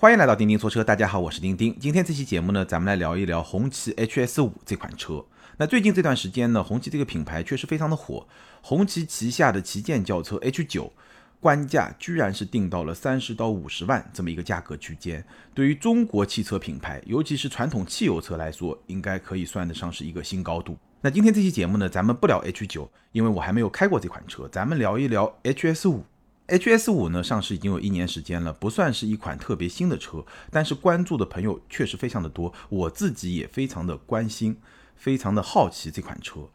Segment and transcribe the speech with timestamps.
[0.00, 1.76] 欢迎来到钉钉说车，大家好，我是钉钉。
[1.78, 5.22] 今天这期节目呢，咱们来聊一聊红旗 HS 五这款车。
[5.58, 8.26] 那最近这段时间呢，红旗这个品牌确实非常的火。
[8.62, 10.90] 红旗旗下的旗舰轿车 H 九，
[11.38, 15.22] 官价居然是定到了三十到五十万这么一个价格区间。
[15.52, 20.78] 对于中国汽车品牌，尤其是传统汽油车来说，应该可以算得上是一个新高度。
[21.02, 26.02] 那今天这期节目呢，咱们不聊 H 九，因为我还没有开过这款车，咱们聊一聊 HS 五。
[26.50, 34.56] HS 五呢上市已经有一年时间了，不算是一款特别新的车，但是关注的朋友确实非常的多，我自己也非常的关心，
[34.96, 36.48] 非常的好奇这款车。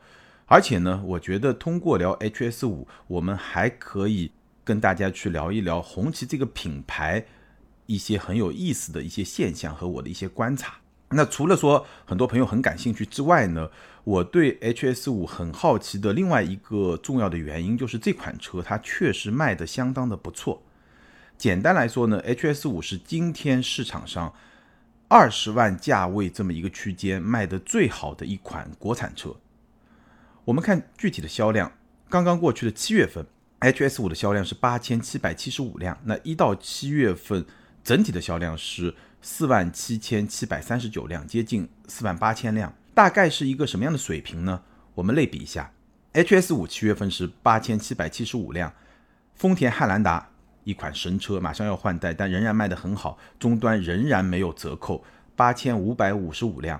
[0.47, 4.31] 而且呢，我觉得通过聊 HS 五，我们还可以
[4.63, 7.25] 跟大家去聊一聊红旗这个品牌
[7.85, 10.75] 一些很有意思的一些现象和我的一些观察。
[11.09, 13.69] 那除了说很多朋友很感兴趣之外呢，
[14.05, 20.63] 我对 HS 五很好奇的另外一个重要的原因就是这款车它确实卖的相当的不错。
[21.37, 24.33] 简单来说呢，HS 五是今天市场上
[25.09, 29.35] 二十万价位这么一个区间卖的最好的一款国产车。
[30.45, 31.71] 我们看具体的销量，
[32.07, 33.25] 刚刚过去的七月份
[33.59, 37.45] ，HS 五的销量是八千七百七十五辆，那一到七月份
[37.83, 38.95] 整体的销量是。
[39.27, 44.61] 四万七千七百三十九辆，接近四万八千辆，大概是一个什么样的水平呢？
[44.93, 45.73] 我们类比一下
[46.13, 48.71] ，HS 五七月份是八千七百七十五辆，
[49.35, 50.29] 丰田汉兰达
[50.63, 55.03] 一款神车，马上要换代，但仍然卖得很好，终端仍然没有折扣，
[55.35, 56.79] 八千五百五十五辆，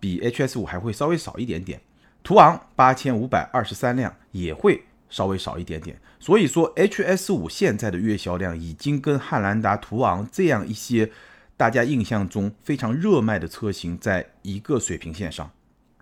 [0.00, 1.80] 比 HS 五还会稍微少一点点。
[2.24, 5.96] 途昂八千五百二十三辆，也会稍微少一点点。
[6.18, 11.12] 所以说，HS 五现在的月销量已经跟汉兰达、途昂这样一些。
[11.56, 15.50] 大家印象中非常热卖的车型，在一个水平线上，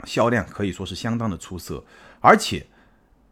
[0.05, 1.85] 销量可以说是相当的出色。
[2.21, 2.67] 而且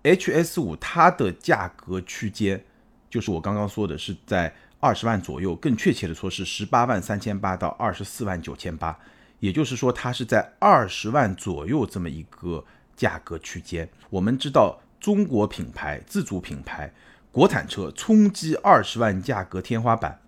[0.04, 2.64] ，HS 五它的价格区间，
[3.10, 8.96] 就是我刚刚说的是在二十万左右，更确切的说是十八万三千八到二十四万九千八，
[9.40, 12.64] 也就是说它是在二十万左右这么一个
[12.94, 13.88] 价格区间。
[14.10, 16.92] 我们知道，中国品牌、自主品牌、
[17.32, 20.20] 国产车冲击二十万价格天花板，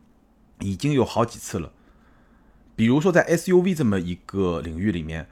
[0.58, 1.70] 已经有好几次了。
[2.76, 5.28] 比如说，在 SUV 这么一个领域里面，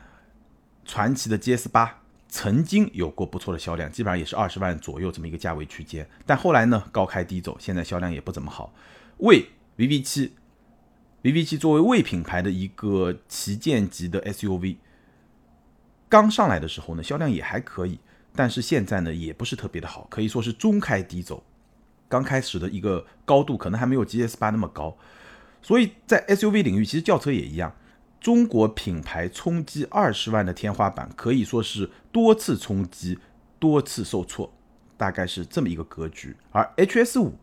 [0.85, 6.09] 传祺的 GS 八曾经有过不错的销量，基本上也是二十万左右这么一个价位区间。
[6.25, 8.73] 但后来呢，高开低走，现在销量也不怎么好。
[9.19, 10.35] 魏 VV 七
[11.23, 14.77] ，VV 七作为魏品牌的一个旗舰级的 SUV，
[16.09, 17.99] 刚上来的时候呢，销量也还可以，
[18.35, 21.45] 但是现在呢，也不是特别的好，可以说是中开低走。
[22.09, 24.97] 刚开始的一个高度可能还没有 GS 八那么高。
[25.63, 27.75] 所以在 SUV 领域，其实轿车也一样。
[28.21, 33.19] 中国品牌冲击二十万的天花板，可以说是多次冲击，
[33.59, 34.53] 多次受挫，
[34.97, 36.37] 大概是这么一个格局。
[36.53, 37.39] 而 HS 五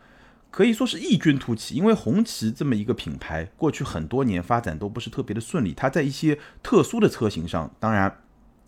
[0.50, 5.74] 可以说是异军突起，因为红旗这么一个品牌，过去很多年发展都不是特别的顺利。
[5.74, 8.22] 它在一些特殊的车型上，当然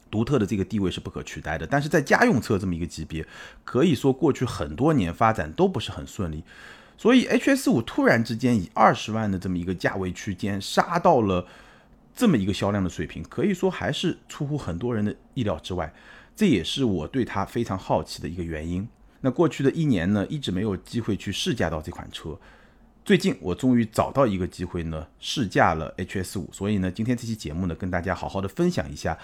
[0.09, 1.65] 独特的这个地位是不可取代的。
[1.65, 3.25] 但是在家用车这么一个级别，
[3.63, 6.43] 可以说过去很多年发展都不是很顺利。
[7.01, 11.47] 所以，HS 五突然之间以二十万的这么一个价位区间杀到了
[12.15, 15.91] 这么一个销量的水平，可以说还是出乎很多人的意料之外。
[16.35, 18.87] 这也是我对它非常好奇的一个原因。
[19.21, 22.39] 那过去的一年呢，一直没有机会去试驾到这款车。
[23.03, 26.51] 最近我终于找到一个机会呢，试驾了 HS 五。
[26.53, 29.17] 所以呢，今天这期节目呢，跟大家好好的分享一下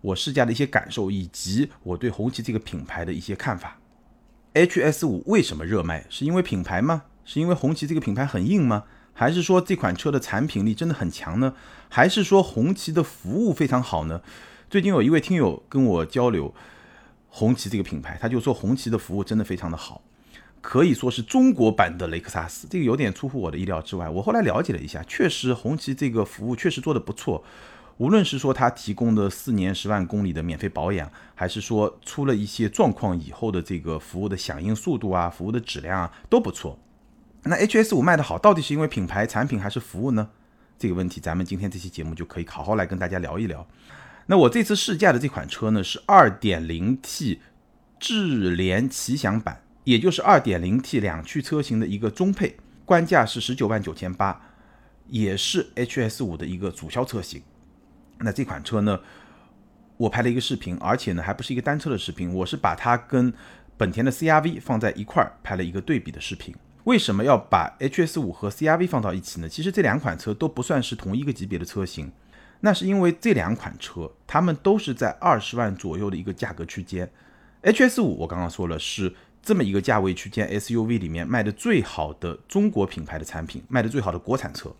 [0.00, 3.80] 我试驾的一些感受，以及我对红旗这个品牌的一些看法。
[4.52, 6.06] HS 五为什么热卖？
[6.08, 7.02] 是因为品牌吗？
[7.24, 8.84] 是因为红旗这个品牌很硬吗？
[9.12, 11.54] 还是说这款车的产品力真的很强呢？
[11.88, 14.20] 还是说红旗的服务非常好呢？
[14.68, 16.52] 最近有一位听友跟我交流
[17.28, 20.02] 红旗这个品牌，他就说红旗的服务真的非常的好，
[20.60, 22.66] 可以说是中国版的雷克萨斯。
[22.68, 24.08] 这个有点出乎我的意料之外。
[24.08, 27.44] 我后来了解了一下，确实红旗这个服务确实做的不错。
[27.98, 36.76] 无论是说它提供的四年十万公里的免费保养，还是说出了一些状况以后的这个服务的响应速度啊，服务的质量啊都不错。
[37.44, 40.30] 那 HS 五卖的好，到底是因为品牌、产品还是服务呢？
[40.78, 43.66] 这个问题，咱们今天这期节目就可以好好来跟大家聊一聊。
[44.26, 47.38] 那我这次试驾的这款车呢，是 2.0T
[48.00, 54.40] 智联奇享版，也就是 2.0T 两驱车型的一个中配，官价是十九万九千八，
[55.08, 57.42] 也是 HS 五的一个主销车型。
[58.18, 58.98] 那这款车呢，
[59.98, 63.32] 我拍了一个视频，而且呢还不是一个单车的视频，我是把它跟
[63.76, 66.54] 本田的 CRV 放在一块儿拍了一个对比的视频。
[66.84, 69.48] 为什么要把 HS 五和 CRV 放到一起呢？
[69.48, 72.12] 其实这两款车都不算是同一个级别的车型，
[72.60, 77.10] 那是因为这两款车它们都是在二十万左右的一个价格区间。
[77.62, 84.70] HS 五我刚刚说了是这么一个价位区间 SUV 里面卖的最好的中国品牌的产品，卖的最好的国产车。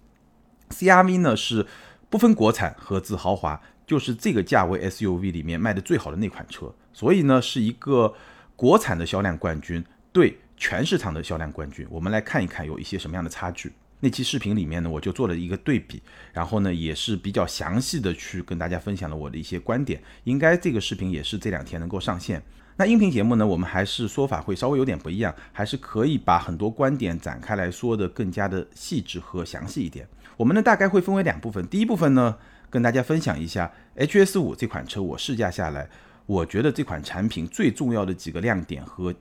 [0.70, 1.66] CRV 呢是
[2.10, 8.14] 不分国产、合资、豪华，就是这个价位 SUV 里面卖的最好的那款车，所以呢是一个
[8.56, 11.86] 国产的销量冠军对全市场的销量冠军。
[11.90, 13.72] 我们来看一看有一些什么样的差距。
[14.00, 16.02] 那期视频里面呢，我就做了一个对比，
[16.32, 20.02] 然后呢也是比较详细的去跟大家分享了我的一些观点。
[20.24, 22.42] 应该这个视频也是这两天能够上线。
[22.76, 30.06] 那音频节目呢，我们还是说法会稍微有点不一样，还是可以把很多观点展开来说的更加的细致和详细一点。
[30.36, 32.36] 我们呢大概会分为两部分，第一部分呢
[32.68, 35.88] 跟大家分享一下 HS 五这款车，我试驾下来，
[36.26, 39.14] 我觉得这款产品最重要的几个亮点和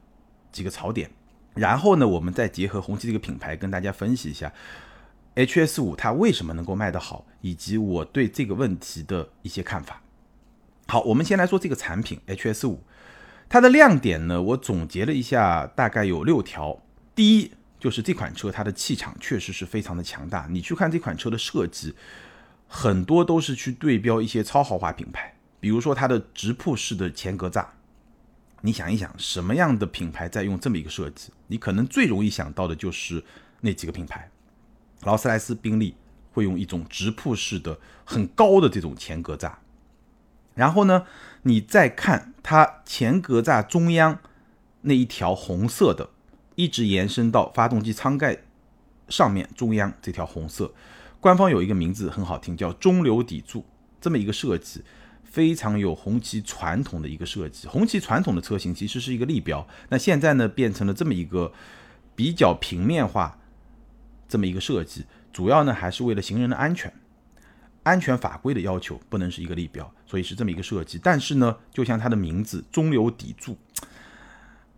[0.51, 1.09] 几个槽点。
[1.55, 4.51] 然后呢，我们再结合红旗这个品牌，跟大家分析一下
[5.35, 10.01] HS 五它为什么能够卖得好，以及我对这个问题的一些看法。
[10.87, 12.83] 好，我们先来说这个产品 HS 五。
[13.49, 16.81] 它的亮点呢，我总结了一下，大概有六条。
[17.13, 20.47] 第一，就是这款车它的气场确实是非常的强大。
[20.49, 21.93] 你去看这款车的设计，
[22.67, 27.65] 很多都是去对标一些超豪华品牌，比如说它的直瀑式的前格栅。
[28.65, 31.31] 你想一想，什么样的品牌在用这么一个设计？
[31.47, 33.21] 你可能最容易想到的就是
[33.59, 34.31] 那几个品牌，
[35.03, 35.95] 劳斯莱斯、宾利
[36.31, 39.51] 会用一种直瀑式的很高的这种前格栅。
[40.55, 41.05] 然后呢，
[41.41, 44.19] 你再看它前格栅中央
[44.83, 46.11] 那一条红色的，
[46.55, 48.43] 一直延伸到发动机舱盖
[49.09, 50.73] 上面中央这条红色，
[51.19, 53.65] 官方有一个名字很好听，叫中流砥柱，
[53.99, 54.83] 这么一个设计，
[55.33, 57.67] 非常有红旗传统的一个设计。
[57.67, 61.51] 红旗传统的车型其实是一个立标，那现在呢变成了这么一个
[62.15, 63.39] 比较平面化
[64.29, 66.93] 这么一个设计，主要呢还是为了行人的安全。
[67.81, 70.99] 安全法规的要求不能是一个立标，所以是这么一个设计。
[71.01, 73.57] 但是呢，就像它的名字“中流砥柱”，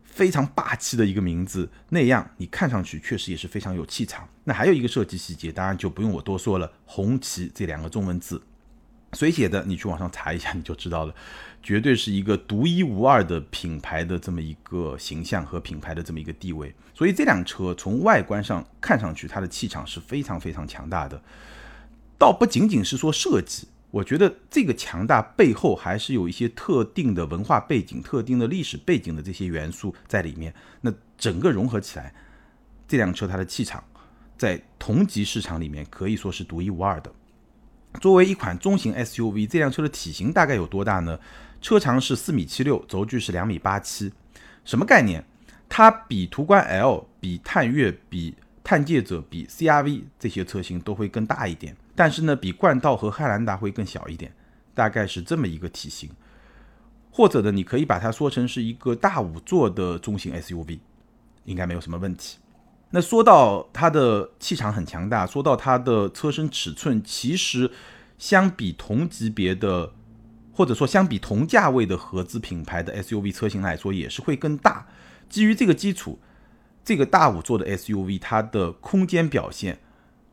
[0.06, 4.26] 非常霸气的一个名字那样，你看上去确实也是非常有气场。
[4.46, 8.42] 那还有一个设计细节，当然就不用我多说了，“红旗”这两个中文字，
[9.16, 9.64] 谁写的？
[9.66, 11.16] 你去网上查一下，你就知道了。
[11.64, 16.76] 绝对是一个独一无二的品牌的这么一个形象和品牌的这么一个地位。
[16.94, 21.20] 所以这辆车从外观上看上去，它的气场是非常非常强大的。
[22.20, 30.54] 倒不仅仅是说设计，我觉得这个强大背后还是有一些特定的文化背景、特定的历史背景的这些元素在里面。
[30.82, 32.14] 那整个融合起来，
[32.88, 33.84] 这辆车它的气场
[34.38, 37.12] 在同级市场里面可以说是独一无二的。
[38.00, 41.20] 作为一款中型 SUV，这辆车的体型大概有多大呢？
[41.62, 44.12] 车长是四米七六，轴距是两米八七。
[44.64, 45.24] 什么概念？
[45.68, 51.76] 它比途观 L、比探岳、比探界者、比 CRV 这些车型都会更大一点。
[51.96, 54.32] 但是呢，比冠道和汉兰达会更小一点，
[54.74, 56.10] 大概是这么一个体型，
[57.10, 60.80] 或者呢，你可以把它说成是一个大五座的中型 SUV，
[61.46, 62.38] 应该没有什么问题。
[62.92, 67.70] 那说到它的气场很强大，说到它的车身尺寸，其实
[68.18, 69.92] 相比同级别的，
[70.54, 74.88] 或者说相比同价位的合资品牌的 SUV 车型来说，也是会更大。
[75.28, 76.20] 基于这个基础，
[76.86, 79.80] 这个大五座的 SUV 它的空间表现。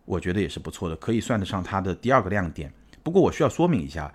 [0.05, 2.73] 我觉得也是不错的，可以算得上它的第二个亮点。
[3.03, 4.13] 不过我需要说明一下，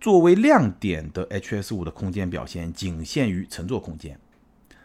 [0.00, 4.18] 作为亮点的 HS 五的空间表现仅限于乘坐空间，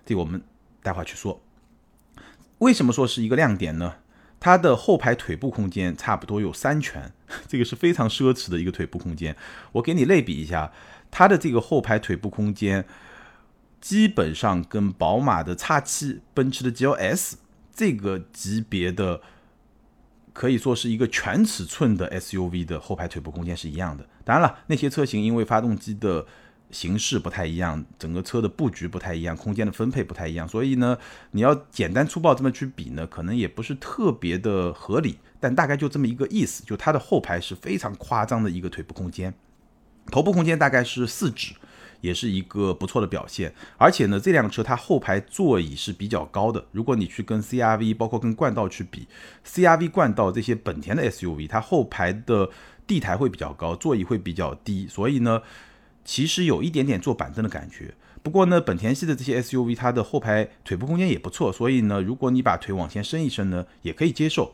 [0.06, 0.42] 这个我们
[0.81, 1.39] 待会儿去说。
[2.59, 3.95] 为什么说是一个亮点呢？
[4.39, 7.12] 它的后排腿部空间差不多有三拳，
[7.48, 9.35] 这个是非常奢侈的一个腿部空间。
[9.73, 10.71] 我给你类比一下，
[11.09, 12.85] 它的这个后排腿部空间
[13.81, 17.33] 基本上跟宝马的 X7、奔驰的 GLS
[17.73, 19.21] 这个级别的。
[20.33, 24.07] 可以说是一个全尺寸的 SUV 的后排腿部空间是一样的。
[24.23, 26.28] 当然了，那些车型因为发动机的
[26.71, 30.97] 形式不太一样，整个车的布局不太一样，空间的分配不太一样，所以呢，
[31.31, 35.18] 你要简单粗暴这么去比呢，可能也不是特别的合理。
[35.40, 39.33] 但大概就这么一个意思，就它的后排是非常夸张的一个腿部空间，
[40.12, 41.54] 头部空间大概是四指。
[42.00, 46.64] 也是一个不错的表现，而且呢，这辆车它后排座椅是比较高的。
[46.71, 49.07] 如果你去跟 CRV 包括跟冠道去比
[49.44, 52.52] ，CRV、冠道这些本田的 SUV，它后排的
[52.86, 55.42] 地台会比较高，座椅会比较低，所以呢，
[56.07, 57.94] 其实有一点点坐板凳的感觉。
[58.23, 64.54] 不过呢，本田系的这些 SUV，它的后排腿部空间也不错，所以呢，如果你把腿往前伸一伸呢，也可以接受。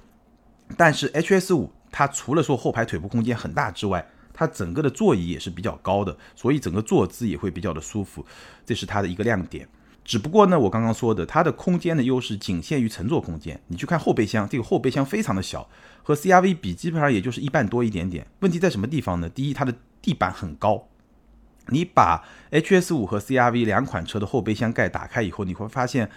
[0.75, 8.25] 但是 HS 五它除了说后排腿部空间很大之外，它整个的座椅也是比较高的，所以整个坐姿也会比较的舒服，
[8.65, 9.67] 这是它的一个亮点。
[10.03, 13.61] 只不过呢，我刚刚说的，它的空间的优势仅限于乘坐空间。
[13.67, 15.69] 你去看后备箱，这个后备箱非常的小，
[16.01, 18.25] 和 CRV 比，基本上也就是一半多一点点。
[18.39, 19.29] 问题在什么地方呢？
[19.29, 20.87] 第一，它的地板很高。
[21.67, 26.09] 你把 HS 五和 CRV 两款车的后备箱盖打开以后，你会发现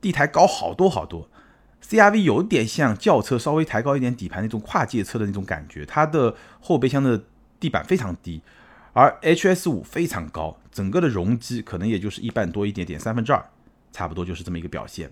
[0.00, 1.28] 地台高好多好多。
[1.84, 7.24] CRV 有点像轿车稍微抬高一点底盘那种跨界车的那种感觉，它的后备箱的
[7.58, 8.40] 地板非常低，
[8.92, 13.44] 而 HS 五非常高，整个的容积可能也就是一半多一点点，三分之二，
[13.90, 15.10] 差不多就是这么一个表现。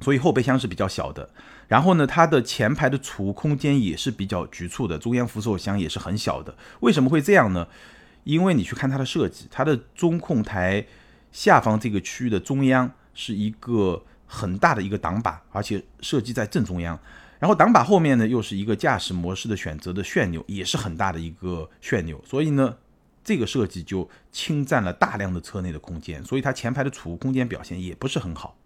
[0.00, 1.30] 所以后备箱是比较小的，
[1.68, 6.54] 然后呢，它的前排的储物空间也是比较局促的，中央扶手箱也是很小的。
[6.80, 7.68] 为什么会这样呢？
[8.24, 10.84] 因为你去看它的设计，它的中控台
[11.30, 16.98] 下方这个区域的中央是一个很大的一个挡把，而且设计在正中央。
[17.38, 22.22] 然后挡把后面呢，又是一个驾驶模式的选择的旋钮，也是很大的一个旋钮。
[22.26, 22.74] 所以呢，
[23.22, 28.56] 这个设计就侵占了大量的车内的空间，所以它前排的储物空间表现也不是很好。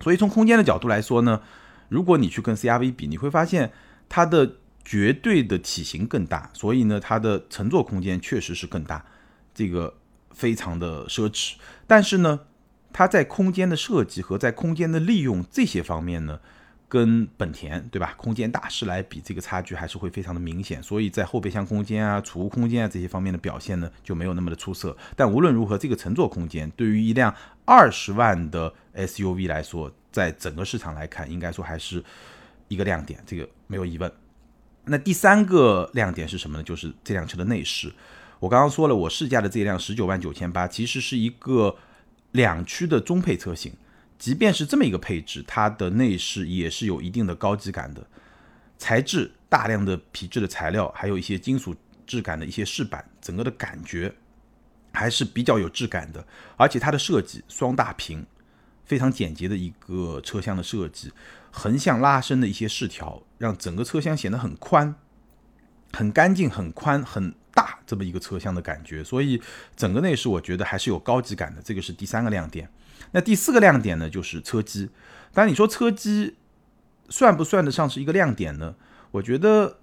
[0.00, 1.42] 所以从空间的角度来说呢，
[1.88, 3.72] 如果你去跟 CRV 比，你会发现
[4.08, 4.56] 它的
[4.88, 9.04] 绝对的体型更大，所以呢，它的乘坐空间确实是更大，
[9.52, 9.98] 这个
[10.30, 11.56] 非常的奢侈。
[11.86, 12.40] 但是呢，
[12.90, 16.40] 它在空间的设计和在空间的利用这些方面呢，
[16.88, 20.82] 跟本田对吧，空间大师来比，这个差距还是会非常的明显。
[20.82, 24.96] 所以在后备箱空间啊、储物空间啊这些方面的表现呢，就没有那么的出色。
[25.14, 27.34] 但无论如何，这个乘坐空间对于一辆
[27.66, 32.02] 二十万的 SUV 来说，在整个市场来看，应该说还是
[32.68, 34.10] 一个亮点，这个没有疑问。
[34.88, 36.64] 那第三个亮点是什么呢？
[36.64, 37.92] 就是这辆车的内饰。
[38.40, 41.76] 我刚刚说了，我试驾的这辆十九万九千八，其实是一个
[42.32, 43.72] 两驱的中配车型。
[44.18, 48.06] 即便是这么一个配置，它的内饰也是有一定的高级感的。
[48.78, 51.74] 材质大量的皮质的材料，还有一些金属
[52.06, 54.12] 质感的一些饰板，整个的感觉。
[54.90, 56.26] 还是比较有质感的，
[56.56, 58.24] 而且它的设计双大屏，
[58.84, 61.12] 非常简洁的一个车厢的设计，
[61.50, 64.94] 横向拉伸的一些饰条，让整个车厢显得很宽、
[65.92, 69.02] 很干净、很宽、很大这么一个车厢的感觉。
[69.02, 69.42] 所以
[69.76, 72.68] 整个内饰我觉得还是有高级感的，这个是第三个亮点。
[73.12, 74.90] 那第四个亮点呢，就是车机。
[75.32, 76.36] 当然你说车机
[77.08, 78.74] 算不算得上是一个亮点呢？
[79.10, 79.78] 我觉得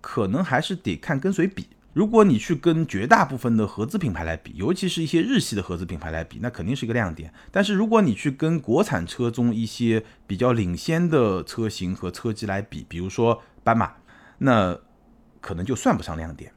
[0.00, 1.68] 可能还是得看跟谁比。
[1.92, 7.32] 如果你去跟绝大部分的合资品牌来比，尤其是一些日系的合资品牌来比，那肯定是一个亮点。
[7.50, 13.92] 但是如果你去跟国产车中一些比较领先的车型和车机来比，比如说斑马，
[14.38, 14.78] 那
[15.40, 16.52] 可能就算不上亮点。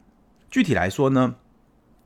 [0.50, 1.34] 具体来说呢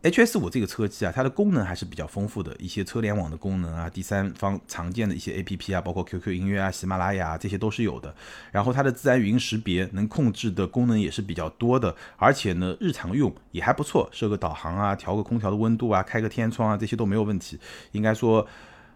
[0.03, 8.15] ？H S 五这个车机啊，它的功能还是比较丰富的，一些车联网的功能啊，第三方常见的一些 A P P 啊，包括 Q Q 音乐啊、喜马拉雅啊，这些都是有的。
[8.53, 17.59] 然后它的自然语音识别能控制的功能也是比较多的，而且呢，日常用也还不错，设个导航啊，调个空调的温度啊，开个天窗啊，这些都没有问题。
[17.91, 18.47] 应该说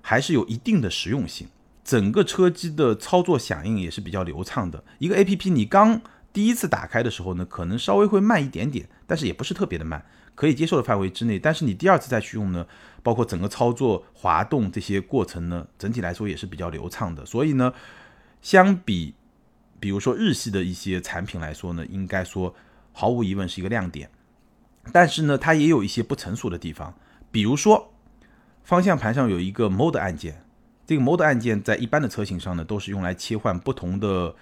[0.01, 1.49] 还是有一定的实用性。
[1.85, 4.85] 整个车机的操作响应也是比较流畅的。
[5.01, 6.01] 一个 A P P 你刚
[6.33, 10.01] 第一次打开的时候呢，可能稍微会慢一点点，但是也不是特别的慢。
[10.35, 12.67] 可以接受的范围之内，但是你第二次再去用呢，
[13.03, 17.25] 包括整个操作、滑动这些过程呢，整体来说也是比较流畅的。
[17.27, 17.73] 所以呢，
[18.41, 19.15] 相比，
[19.79, 22.55] 比如说日系的一些产品来说呢，应该说
[22.93, 24.11] 毫无疑问是一个亮点。
[24.91, 26.95] 但是呢，它也有一些不成熟的地方，
[27.31, 27.93] 比如说
[28.65, 30.45] 方向盘上有一个 Mode 按键，
[30.87, 34.35] 这个 Mode 按键在一般的车型上呢，都是用来切换不同的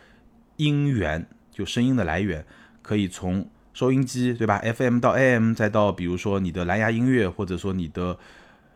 [0.56, 2.46] 音源，就声音的来源，
[2.80, 3.50] 可以从。
[3.72, 8.18] 收音机对吧？FM 到 AM，再到比如说你的蓝牙音乐，或者说你的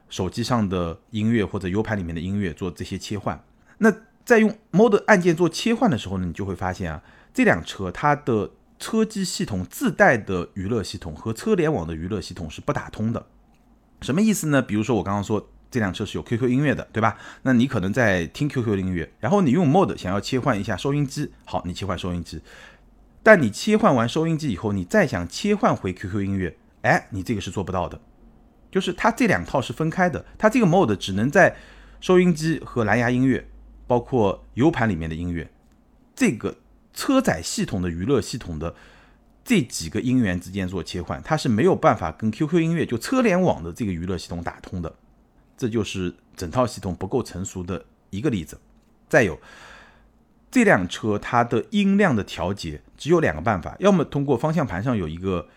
[0.08, 3.42] 手机上的音乐或者 U 盘里面的音乐做这些切换。
[3.78, 3.92] 那
[4.24, 13.26] 在用 Mode 按键做切换的时候呢，你就会发现啊，这辆车它的车机系统自带的娱乐系统和车联网的娱乐系统是不打通的。
[14.00, 14.62] 什么意思呢？
[14.62, 17.16] 比如说我刚刚说这辆车是有 QQ 音乐的，对吧？
[17.42, 22.40] 那你可能在听 QQ 音乐，然后你用 Mode 想要切换一下收音机，好，你切换收音机。
[23.24, 27.98] 但你切换完收音机以后，你再想切换回 QQ 音乐，哎，你这个是做不到的，
[28.70, 31.56] 就是它这两套是分开的，它这个 mode 只能在
[32.02, 33.48] 收音机和蓝牙音乐，
[33.86, 35.50] 包括 U 盘里面的音乐，
[36.14, 36.58] 这个
[36.92, 38.74] 车载系统的娱乐系统的
[39.42, 44.94] 这几个音源之间做切换，它是没有办法跟 QQ 音乐就车联网的这个娱乐系统打通的，
[45.56, 48.60] 这就是整套系统不够成熟的一个例子。
[49.08, 49.40] 再有。
[50.54, 55.48] 这辆车它的音量的调节只有两个办法，要么通过方向盘上有一个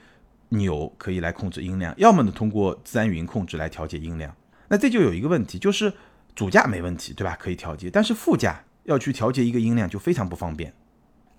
[0.49, 4.35] 钮可以来控制音量，要么呢通过自然语音控制来调节音量。
[4.69, 5.93] 那这就有一个问题，就是
[6.33, 7.37] 主驾没问题，对吧？
[7.39, 10.73] 可以调节，但是副驾要去调节一个音量就非常不方便，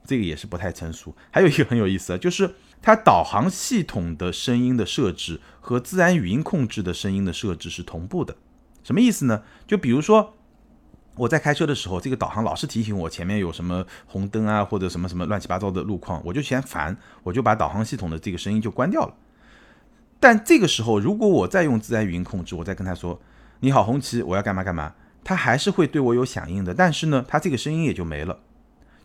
[0.07, 1.13] 这个也是不太成熟。
[1.33, 8.37] 还有一个很有意思啊，就是它导航系统的声音的设置和自然语音控制的声音的设置是同步的，
[8.85, 9.43] 什么意思呢？
[9.67, 10.37] 就比如说。
[11.19, 19.15] 我在开车的时候，这个导航老是提醒我前面有什么红灯啊，或者什么什么乱七八糟的路况，我就嫌烦，我就把导航系统的这个声音就关掉了。
[20.21, 23.21] 但这个时候，如果我再用自然语音控制，我再跟他说
[23.61, 26.73] “你好，红旗，我要干嘛干嘛”，他还是会对我有响应的。
[26.73, 28.39] 但是呢，他这个声音也就没了，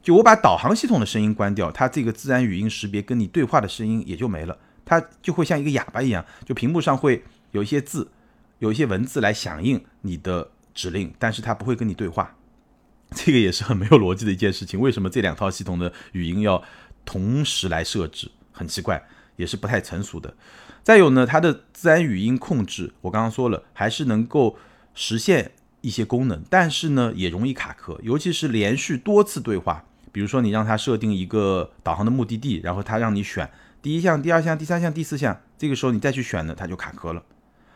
[0.02, 8.10] 就我把导航系统的声音关掉，它这个自然语音识别跟你对话的声音也就没了，它就会像一个哑巴一样，就屏幕上会有一些字，
[8.60, 12.36] 有一些文字来响应你的指令，但是它不会跟你对话。
[13.16, 14.80] 这个也是很没有逻辑的一件事情。
[14.80, 16.64] 为什么这两套系统的语音要
[17.06, 18.32] 同时来设置？
[18.52, 19.04] 很奇怪，
[19.36, 20.36] 也是不太成熟的。
[20.84, 24.58] 再有呢，它的自然语音控制，我刚刚说了，还是能够
[24.94, 25.52] 实现
[25.82, 29.86] 一些功能，但是呢，也容易卡壳，尤其是连续多次对话。
[30.12, 33.50] 比如说，你让它设定一个导航的目的地，然后它让你选
[33.82, 37.24] 第一项、第二项、第三项、第四项，这个时候你再去选呢，它就卡壳了。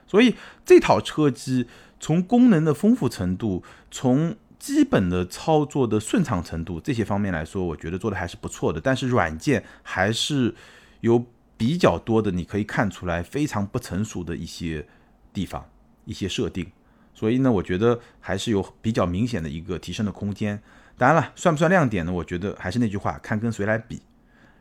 [0.05, 0.35] 所以
[0.65, 1.67] 这套车机
[1.99, 8.81] 从功能的丰富程度，从基本的操作的顺畅程度这些方面来说，我觉得做的还是不错的。
[8.81, 10.53] 但是软件还是
[11.01, 11.25] 有
[11.55, 14.87] 比较多的，你可以看出来非常不成熟的一些
[15.31, 15.69] 地方、
[16.05, 16.71] 一些设定。
[17.13, 20.61] 所以呢，我觉得还是有比较明显的一个提升的空间。
[20.97, 22.11] 当然了，算不算亮点呢？
[22.11, 24.01] 我觉得还是那句话，看跟谁来比。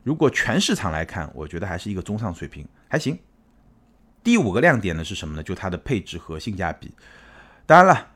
[0.03, 3.19] 如果全市场来看，我觉得还是一个中上水平，还行。
[4.23, 5.43] 第五个亮点呢是什么呢？
[5.43, 6.93] 就它的配置和性价比。
[7.67, 8.09] 当然了，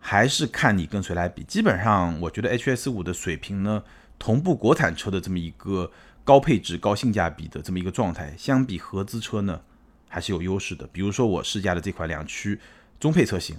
[0.00, 1.44] 还是看你跟谁来比。
[1.44, 3.84] 基本上，我觉得 H S 五的水平呢，
[4.18, 5.90] 同步国产车的这么一个
[6.24, 9.60] 高配置、高性价比的这么一个状态，相比合资车呢，
[10.08, 10.86] 还是有优势的。
[10.88, 12.60] 比如说我试驾的这款两驱
[12.98, 13.56] 中配车型。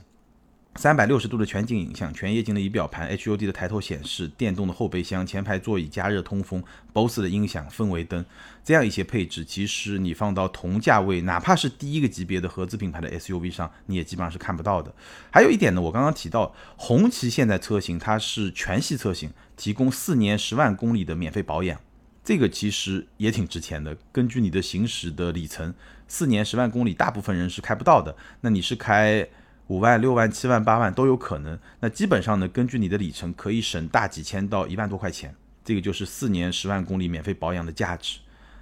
[0.76, 8.26] 三百六十度的全景影像、全液晶的仪表盘、HUD 的抬头显示、电动的后备箱、前排座椅加热通风、BOSE 的音响、氛围灯，
[8.64, 14.92] 这样一些配置，其实你放到同价位，哪怕是第一个级别的合资品牌的 SUV 上，你也基本上是看不到的。
[15.32, 21.80] 还有一点呢，我刚刚提到，红旗现在车型它是全系车型提供四年十万公里的免费保养，
[22.26, 23.96] 这个其实也挺值钱的。
[24.12, 25.72] 根据你的行驶的里程，
[26.08, 28.18] 四年十万公里，大部分人是开不到的。
[28.42, 29.26] 那你是开？
[29.68, 31.58] 五万、六万、七万、八万都有可能。
[31.80, 35.34] 那基本上呢，根据你的里程，可以省大几千到一万多块钱。
[35.64, 38.20] 这个就是四年十万公里免费保养的价值。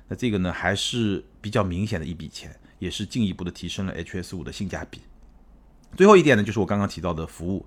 [0.08, 5.02] 那这个呢，还是比较明显的一笔钱，也是进一步的提升了 HS 五的性价比。
[5.98, 7.66] 最后一点呢，就是我刚刚提到的服务。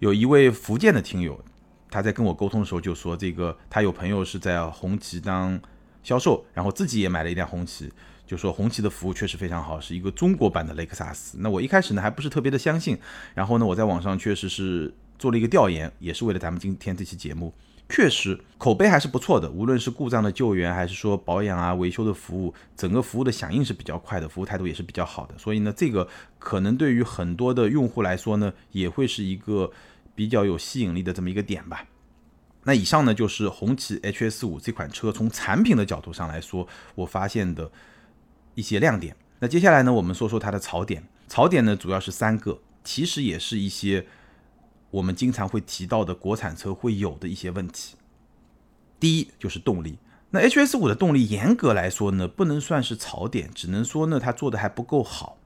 [0.00, 1.42] 有一位福建的听友，
[1.90, 5.58] 他在跟我沟通的时候就说，这个他有朋友是在红旗当
[6.02, 7.90] 销售，然后自己也买了一辆红旗。
[8.28, 11.38] 就说红旗的服务确实非常好，是一个中国版的雷克萨斯。
[11.40, 12.98] 那我一开始呢还不是特别的相信，
[13.34, 17.54] 然后呢我在网上确实是做了一个调研，也是为了咱们今天这期节目，
[17.88, 19.50] 确实口碑还是不错的。
[19.50, 25.36] 无论是故障的救援，还是说保养啊维修的服务，整个服务的响应是比较快的，服务态度也是比较好的。
[25.38, 26.06] 所以呢，这个
[26.38, 29.72] 可能对于很多的用户来说呢，也会是一个
[30.14, 31.84] 比较有吸引力的这么一个点吧。
[32.64, 37.70] 那以上呢就是红旗 HS 五这款车从产品的角度上来说，我发现的。
[38.58, 39.14] 一些亮点。
[39.38, 41.00] 那接下来呢，我们说说它的槽点。
[41.28, 44.04] 槽点呢，主要是三个，其实也是一些
[44.90, 47.94] 我们经常会提到的国产车会有的一些问题。
[48.98, 49.96] 第一就是动力。
[50.30, 55.38] 那 HS 五的动力，严格来说呢，不能算是槽点，只能说呢，它做的还不够好。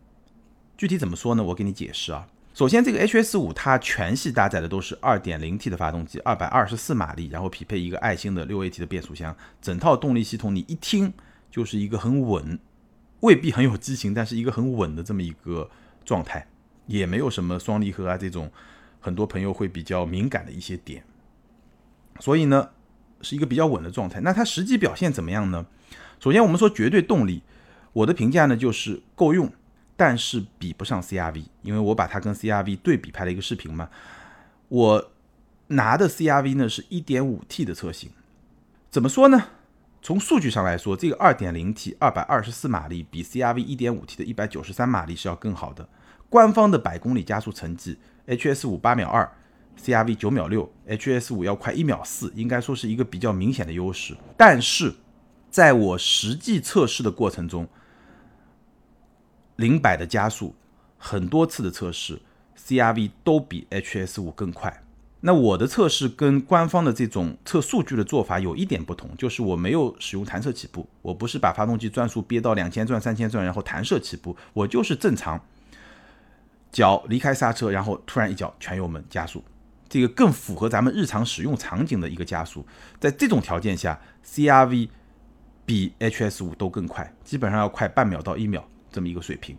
[0.78, 1.44] 具体怎么说呢？
[1.44, 2.26] 我给你解释啊。
[2.54, 11.12] 首先，这个 HS 五它全系搭载的都是 2.0T 的发动机，224马力，然后匹配一个爱信的 6AT 的变速箱，整套动力系统你一听
[11.50, 12.58] 就是一个很稳。
[13.22, 15.68] 未必很有激情，但是一个很稳的这么一个
[16.04, 16.46] 状态，
[16.86, 18.50] 也没有什么双离合啊这种
[19.00, 21.02] 很多朋友会比较敏感的一些点，
[22.20, 22.70] 所以呢
[23.20, 24.20] 是一个比较稳的状态。
[24.20, 25.66] 那它实际表现怎么样呢？
[26.20, 27.42] 首先我们说绝对动力，
[27.92, 29.52] 我的评价呢就是够用，
[29.96, 33.88] 但是比不上 CRV，因为我把它跟 CRV 对比拍了一个视频嘛。
[34.68, 35.12] 我
[35.68, 38.10] 拿的 CRV 呢是 1.5T 的车型，
[38.90, 39.48] 怎么说呢？
[40.02, 45.88] 从数据上来说，这个 2.0T 224马力比 CRV 1.5T 的193马力是要更好的。
[46.28, 49.28] 官方的百公里加速成绩，HS5 8秒2
[49.80, 54.16] CRV 9秒6 HS5 要快1秒4，应该说是一个比较明显的优势。
[54.36, 54.92] 但是，
[55.48, 57.68] 在我实际测试的过程中，
[59.54, 60.56] 零百的加速，
[60.98, 62.20] 很多次的测试
[62.58, 64.82] ，CRV 都比 HS5 更快。
[65.24, 75.40] 那我的测试跟官方的这种测数据的做法有一点不同，就是我没有使用弹射起步，我不是把发动机转速憋到两千转、三千转，然后弹射起步，我就是正常
[76.72, 79.44] 脚离开刹车，然后突然一脚全油门加速，
[79.88, 82.66] 这个更符合咱们日常使用场景的一个加速。
[82.98, 84.88] 在这种条件下，CRV
[85.64, 89.56] 比 HS 五都更快，基本上要快半秒到一秒这么一个水平。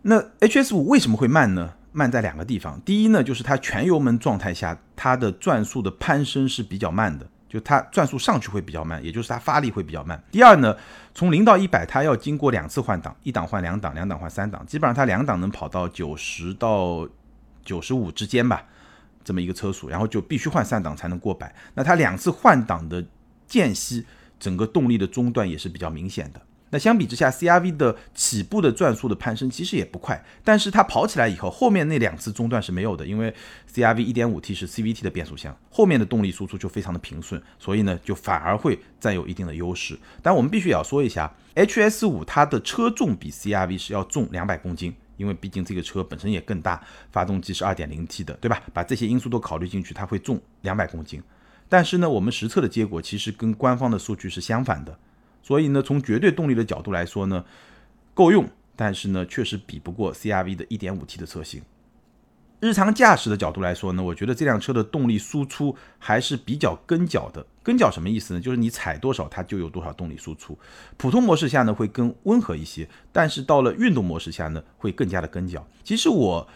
[0.00, 1.74] 那 HS 五为什么会慢呢？
[1.92, 10.22] 慢在两个地方，第一呢，就是它全油门状态下，它的转速的攀升是比较慢的，就它转速上去会比较慢，也就是它发力会比较慢。
[10.30, 10.74] 第二呢，
[11.14, 17.06] 从零到一百，它要经过两次换挡，一档换两档，两档换三档，基本上它两档能跑到九十到
[17.62, 18.64] 九十五之间吧，
[19.22, 21.54] 这么一个车速，然后就必须换三档才能过百。
[21.74, 23.04] 那它两次换挡的
[23.46, 24.06] 间隙，
[24.40, 26.40] 整个动力的中断也是比较明显的。
[26.72, 33.32] 那相比之下，CRV 的起步的转速的攀升其实也不快，但是它跑起来以后，后面那两次中断是没有的，因为
[33.72, 39.96] CRV 1.5T 是 CVT 的变速箱，后面的动力输出就非常的平顺，所以呢就反而会占有一定的优势。
[40.22, 44.94] 但我们必须也要说一下，HS5 它的车重比 CRV 是要重两百公斤。
[45.18, 46.82] 因为毕竟这个车本身也更大，
[47.12, 48.60] 发动机是 2.0T 的，对吧？
[48.72, 51.22] 把这些因素都考虑进去，它会重两百公斤。
[51.68, 54.98] 但是呢，我们实测的结果其实跟官方的数据是相反的，
[55.42, 57.44] 所以呢，从绝对动力的角度来说呢，
[58.14, 61.62] 够用，但是呢，确实比不过 CRV 的 1.5T 的车型。
[62.60, 67.44] 日常驾驶的角度来说呢，我觉得这辆车的动力输出还是比较跟脚的。
[67.60, 68.40] 跟脚什么意思呢？
[68.40, 70.56] 就是你踩多少它就有多少动力输出。
[70.96, 75.66] 普通模式下呢会更温和一些，但是到了运动模式下呢会更加的跟脚。
[75.82, 76.48] 其实我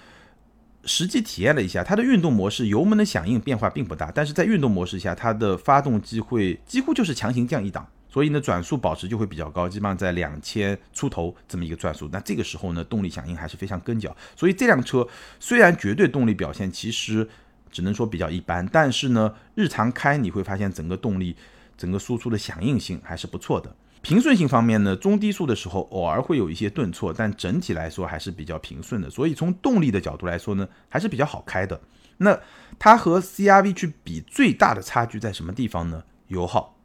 [0.85, 7.89] 实际体验了一下，它的运动模式油门的响应变化并不大，但是在运动模式下，它的发动机会几乎就是强行降一档。
[8.17, 12.09] 所以呢，转速保持就会比较高，基本上在两千出头这么一个转速。
[12.11, 14.17] 那这个时候呢，动力响应还是非常跟脚。
[14.35, 15.07] 所以这辆车
[15.39, 17.29] 虽然绝对动力表现其实
[17.71, 21.37] 只能说比较一般，但是呢，日常开你会发现整个动力、
[21.77, 23.77] 整个输出的响应性还是不错的。
[24.01, 29.11] 平顺性方面呢，中低速的时候偶尔会有一些顿挫，但整体来说还是比较平顺的。
[29.11, 31.79] 所以从动力的角度来说呢，还是比较好开的。
[32.17, 32.41] 那
[32.79, 36.03] 它和 CRV 去比，最大的差距在什么地方呢？
[36.29, 36.76] 油耗。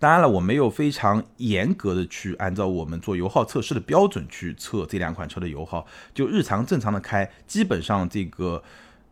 [0.00, 8.62] 当然了，我没有非常严格的去按照我们做油耗测试的标准去测这两款车的油耗，就日常正常的开，基本上这个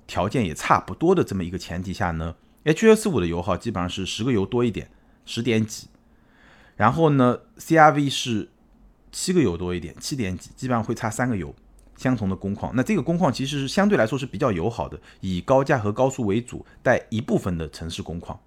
[0.07, 4.90] 条件也差不多的这么一个前提下呢，H S 五的油耗基本上是十个油多一点，
[5.27, 5.88] 十点几，
[6.77, 8.48] 然后呢，C R V 是
[9.12, 11.55] 七个油多一点，七点几，基本上会差三个油，
[11.98, 18.40] 相同的工况，那这个工况其实是相对来说是比较友好的，以高架和高速为主，带一部分的城市工况。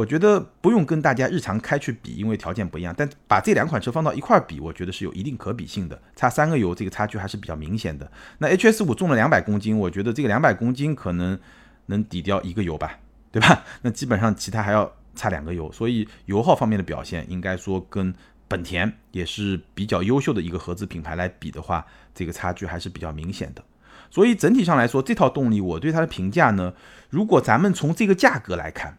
[0.00, 2.94] 我觉得不用跟大家日常开去比，因为条件不一样。
[2.96, 6.00] 但把这两款车放到一块比，我觉得是有一定可比性的。
[6.16, 8.10] 差三个油，这个差距还是比较明显的。
[8.38, 11.38] 那 HS 五重了两百公斤，我觉得这个两百公斤可能
[11.86, 12.98] 能抵掉一个油吧，
[13.30, 13.62] 对吧？
[13.82, 18.14] 那基本上其他还要差两个油，所以油耗方面的表现，应该说跟
[18.48, 21.84] 本田也是比较优秀的一个合资品牌来比的话，
[22.14, 23.62] 这个差距还是比较明显的。
[24.10, 26.72] 所以整体上来说，这套动力我对它的评价呢，
[27.10, 28.96] 如果咱们从这个价格来看。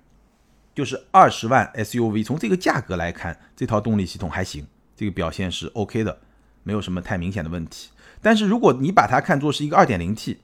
[0.74, 6.20] 就是二十万 SUV，从这个价格来看，这套动力系统还行，这个表现是 OK 的，
[6.64, 7.90] 没有什么太明显的问题。
[8.22, 10.38] 但是如果你把它看作是一个 2.0T，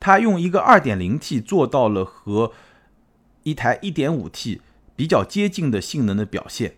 [0.00, 2.52] 它用一个 2.0T 做到了和
[3.42, 4.60] 一台 1.5T
[4.96, 6.76] 比较接近的性能的表现，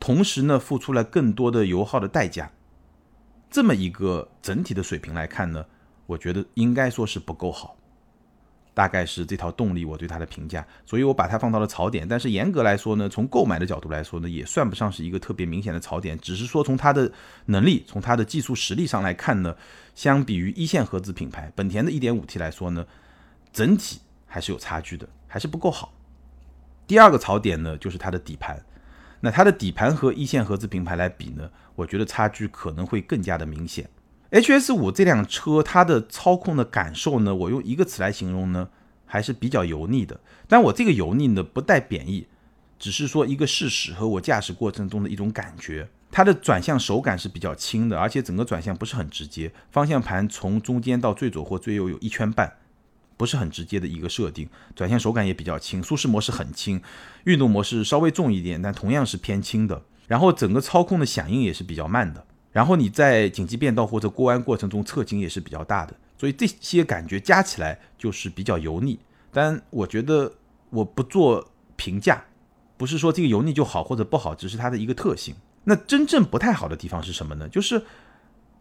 [0.00, 2.50] 同时呢付出了更多的油耗的代价，
[3.50, 5.66] 这么一个整体的水平来看呢，
[6.06, 7.76] 我觉得应该说是不够好。
[8.78, 12.06] 大概是这套动力我对它的评价，所以我把它放到了槽点。
[12.06, 16.16] 但是严格来说呢，从购买的角度来说呢，也算不上是一个特别明显的槽点。
[16.20, 17.10] 只是说从它的
[17.46, 19.56] 能力、从它的技术实力上来看呢，
[19.96, 22.86] 相比于一线合资品牌本田的 1.5T 来说呢，
[23.52, 25.92] 整体还是有差距的，还是不够好。
[26.86, 28.64] 第二个槽点呢，就是它的底盘。
[29.18, 33.90] 那它的底盘和一线合资品牌来比呢，我觉得差距可能会更加的明显。
[34.30, 38.68] H S 五这辆车，它的操控的感受呢，我用一个词来形容呢，
[39.06, 40.20] 还是比较油腻的。
[40.46, 42.26] 但我这个油腻呢，不带贬义，
[42.78, 45.88] 只是说一个事实和我驾驶过程中的一种感觉。
[46.10, 49.50] 它的转向手感是比较轻的，而且整个转向不是很直接。
[49.70, 52.52] 方向盘从中间到最左或最右有一圈半，
[53.16, 54.46] 不是很直接的一个设定。
[54.76, 56.82] 转向手感也比较轻，舒适模式很轻，
[57.24, 59.82] 运动模式稍微重一点，但同样是偏轻的。
[60.06, 62.26] 然后整个操控的响应也是比较慢的。
[62.58, 68.98] 然后你在紧急变道或者过弯过程中侧倾也是比较大的，所以这些感觉加起来就是比较油腻。
[69.32, 70.32] 但我觉得
[70.70, 72.24] 我不做评价，
[72.76, 75.36] 不是说这个油腻就好或者不好，只是它的一个特性。
[75.62, 77.48] 那真正不太好的地方是什么呢？
[77.48, 77.80] 就是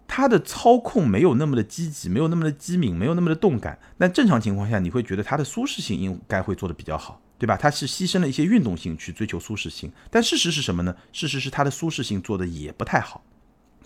[0.07, 3.79] 它的操控没有那么的积极，没有那么的机敏，没有那么的动感。
[3.97, 7.57] 那正常情况下，你会觉得它的舒适性应该会做的比较好，对吧？
[7.57, 10.95] 它是牺牲了一些运动性去追求舒适性，但事实是什么呢？
[11.11, 13.23] 事实是它的舒适性做的也不太好。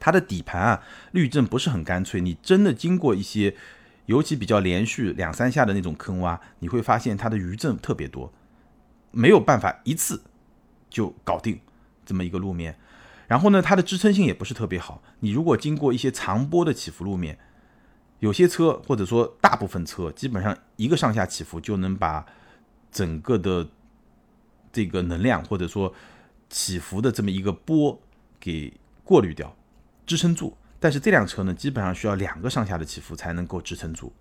[0.01, 2.19] 它的底盘啊，滤震不是很干脆。
[2.19, 3.55] 你真的经过一些，
[4.07, 8.33] 尤其比较连续两三下的那种坑洼，你会发现它的余震特别多，
[9.11, 10.23] 没有办法一次
[10.89, 11.61] 就搞定
[12.03, 12.75] 这么一个路面。
[13.27, 15.03] 然后呢，它的支撑性也不是特别好。
[15.19, 17.37] 你如果经过一些长波的起伏路面，
[18.19, 22.25] 有些车或者说大部分车，基本上一个上下起伏就能把
[22.91, 23.69] 整个的
[24.73, 25.93] 这个能量或者说
[26.49, 28.01] 起伏的这么一个波
[28.39, 29.55] 给过滤掉。
[30.11, 34.11] 支撑住，但是这辆车呢，基本上需要两个上下的起伏才能够支撑住。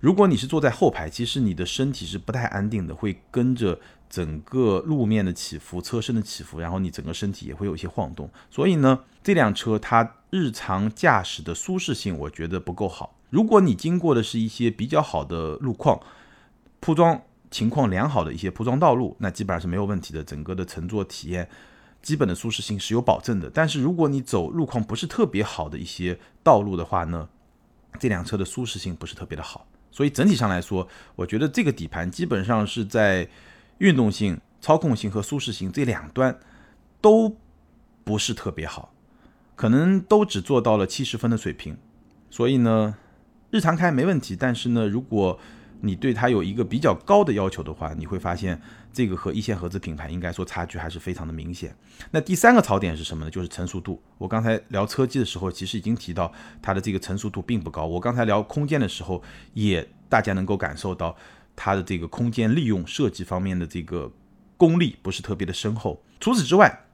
[0.00, 3.78] 如果你是坐在后排，其实你的身体是不太安定的，会跟着
[4.10, 8.28] 整个路面的起伏、车身的起伏，然后你整个身体也会有一些晃动。
[8.50, 13.16] 所以呢，这辆车它日常驾驶的舒适性，我觉得不够好。
[13.30, 16.00] 如果你经过的是一些比较好的路况，
[16.80, 21.48] 铺装情况良好的一些铺装道路，那基本上是没有问题的，整个的乘坐体验。
[22.02, 27.28] 基本的舒适性是有保证的，但是如果你走路况不是特别好的一些道路的话呢，
[27.98, 29.66] 这辆车的舒适性不是特别的好。
[29.90, 33.28] 所以整体上来说，我觉得这个底盘基本上是在
[33.78, 36.38] 运动性、操控性和舒适性这两端
[37.00, 37.36] 都
[38.02, 38.92] 不是特别好，
[39.54, 41.76] 可能都只做到了七十分的水平。
[42.30, 42.96] 所以呢，
[43.50, 45.38] 日常开没问题，但是呢，如果
[45.84, 48.60] 你对它有一个比较高的要求的话，你会发现
[48.92, 51.76] 这个和一线合资品牌应该说差距还是非常的明显。
[52.12, 53.30] 那第三个槽点是什么呢？
[53.30, 54.00] 就是成熟度。
[54.16, 57.84] 我刚才聊车机的时候，其实已经提到它的这个成熟度并不高。
[57.84, 59.20] 我刚才聊空间的时候，
[59.54, 61.16] 也大家能够感受到
[61.56, 64.12] 它的这个空间利用设计方面的这个
[64.56, 66.00] 功力不是特别的深厚。
[66.20, 66.84] 除此之外，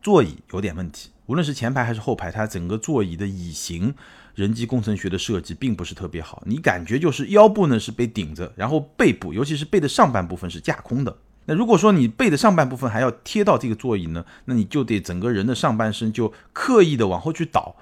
[0.00, 3.92] 座椅有点问题，无论是前排还是后排，它整个座椅的椅型。
[4.36, 11.16] 人机工程学的设计并不是特别好，你感觉就是腰部呢是被顶着，然后背部，尤其是背的上半部分是架空的。
[11.46, 17.76] 那如果说你背的上半部分还要贴到这个座椅呢，那你就得整个人的上半身就刻意的往后去倒，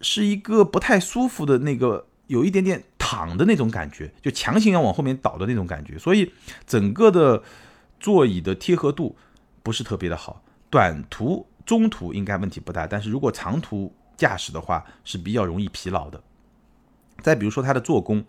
[0.00, 5.96] 是一个不太舒服的那个，有一点点躺的那种感觉，就强行要往后面倒的那种感觉。
[5.96, 6.32] 所以
[6.66, 7.40] 整个的
[8.00, 9.16] 座椅的贴合度
[9.62, 10.42] 不是特别的好。
[10.68, 16.22] 短途、中途应该问题不大，但是如果长途，驾驶的话是比较容易疲劳的。
[17.22, 18.24] 再比如说它的做工，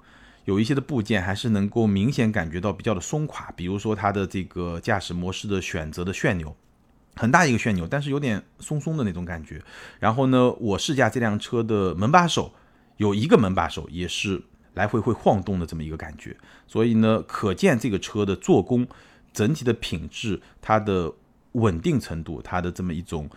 [0.46, 3.52] 有一些的部件还是能够明显感觉到比较的松垮。
[3.58, 6.56] 比如说它的这个驾驶模式的选择的旋钮，
[7.16, 9.62] 很大一个旋钮，但是有点松松的那种感觉。
[10.00, 12.54] 然后呢，我试驾这辆车的门把手，
[12.98, 14.42] 有一个门把手也是
[14.76, 16.38] 来回会晃动的这么一个感觉。
[16.66, 18.88] 所以呢，可见这个车的做工
[19.34, 21.14] 整体的品质、它的
[21.52, 23.30] 稳定程度、它的这么一种。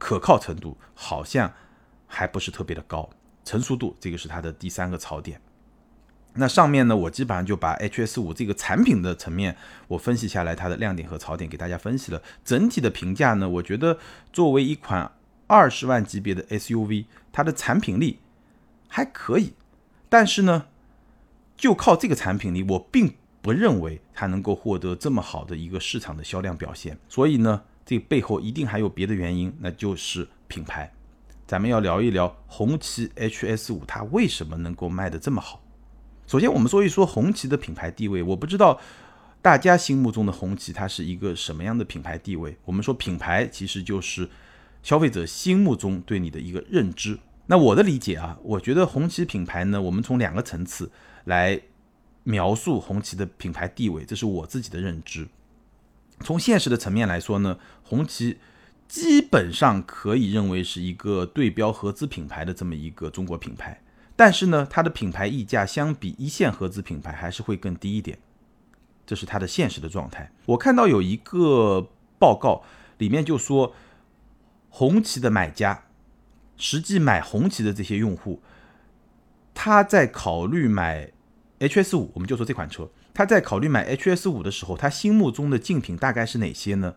[0.00, 1.52] 可靠程度好像
[2.06, 3.10] 还不是特别的高，
[3.44, 5.38] 成熟度这个是它的第三个槽点。
[6.32, 9.54] 那上面呢，我基本上就把 HS 五这个产品的层面
[9.88, 12.22] 我分析下来，它的亮点和槽点给大家分析了。
[12.42, 13.98] 整体的评价呢，我觉得
[14.32, 15.12] 作为一款
[15.46, 18.20] 二十万级别的 SUV，它的产品力
[18.88, 19.52] 还可以，
[20.08, 20.68] 但是呢，
[21.58, 26.98] 就靠这个产品力，我并不认为它能够获得这么好的一个市场的销量表现。
[27.06, 27.64] 所以呢。
[27.84, 30.92] 这背后一定还有别的原因，那就是品牌。
[31.46, 35.60] 咱们要聊一聊红旗 HS 五，它为什么能够卖得这么好？
[36.26, 38.22] 首先，我们说一说红旗的品牌地位。
[38.22, 38.80] 我不知道
[39.42, 42.56] 大家心目中的红旗它是一个什么样的品牌地位。
[42.64, 44.30] 我们说品牌其实就是
[44.82, 47.18] 消费者心目中对你的一个认知。
[47.46, 50.88] 那我的理解啊，我觉得红旗品牌呢，我们从两个层次
[51.24, 51.60] 来
[52.22, 55.26] 描述红旗的品牌地位，这是我自己的认知。
[56.20, 58.38] 从现实的层面来说呢，红旗
[58.86, 63.80] 基本上可以认为是一个对标合资品牌的这么一个中国品牌，
[64.16, 68.18] 但是呢，它的品牌溢价相比一线合资品牌还是会更低一点，
[69.06, 70.30] 这是它的现实的状态。
[70.46, 72.62] 我看到有一个报告
[72.98, 73.74] 里面就说，
[74.68, 75.84] 红旗的买家
[76.56, 78.42] 实际买红旗的这些用户，
[79.54, 81.10] 他在考虑买
[81.60, 82.90] HS 五，我们就说这款车。
[83.12, 86.94] 他在考虑买 HS 五的时候，他心目中的竞品大概是哪些呢？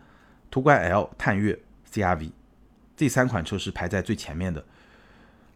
[0.51, 1.59] 途观 L、探岳、
[1.91, 2.29] CRV
[2.95, 4.63] 这三款车是排在最前面的。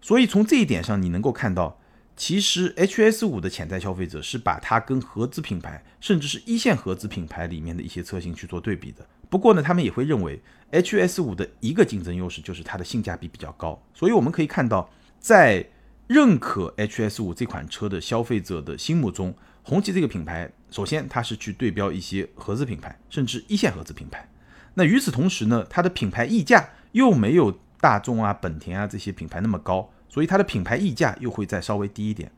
[0.01, 1.79] 所以从这一点上，你能够看到，
[2.15, 9.05] 其实 HS 五的潜在消费者是把它跟合资品牌，甚至是一线合资品牌里面的一些车型去做对比的。
[9.29, 10.41] 不过呢，他们也会认为
[10.71, 13.79] HS 五的一个竞争优势就是它的性价比比较高。
[13.93, 14.89] 所以我们可以看到，
[15.19, 15.63] 在
[16.07, 19.35] 认可 HS 五这款车的消费者的心目中。
[19.67, 24.25] 红旗这个品牌，首先它是去对标一些合资品牌，甚至一线合资品牌。
[24.75, 27.51] 那与此同时呢，它的品牌溢价又没有
[27.81, 32.31] 大众啊、本田啊这些品牌那么高，所以它的品牌溢价又会再稍微低一点。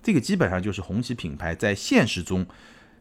[0.00, 2.46] 这个基本上就是红旗品牌在现实中，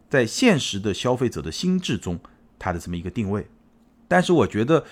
[0.10, 2.20] 在现实的消费者的心智中，
[2.58, 3.46] 它的这么一个定位。
[4.08, 4.84] 但是我觉得，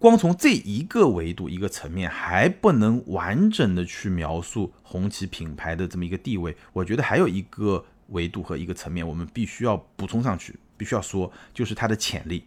[0.00, 6.56] 光从这一个维度、一个层面，还不能完整的去描述红旗品牌的这么一个地位。
[6.72, 7.84] 我觉得还有一个。
[8.08, 12.44] 维度和一个层面，我们必须要补充上去，必须要说，就是它的潜力。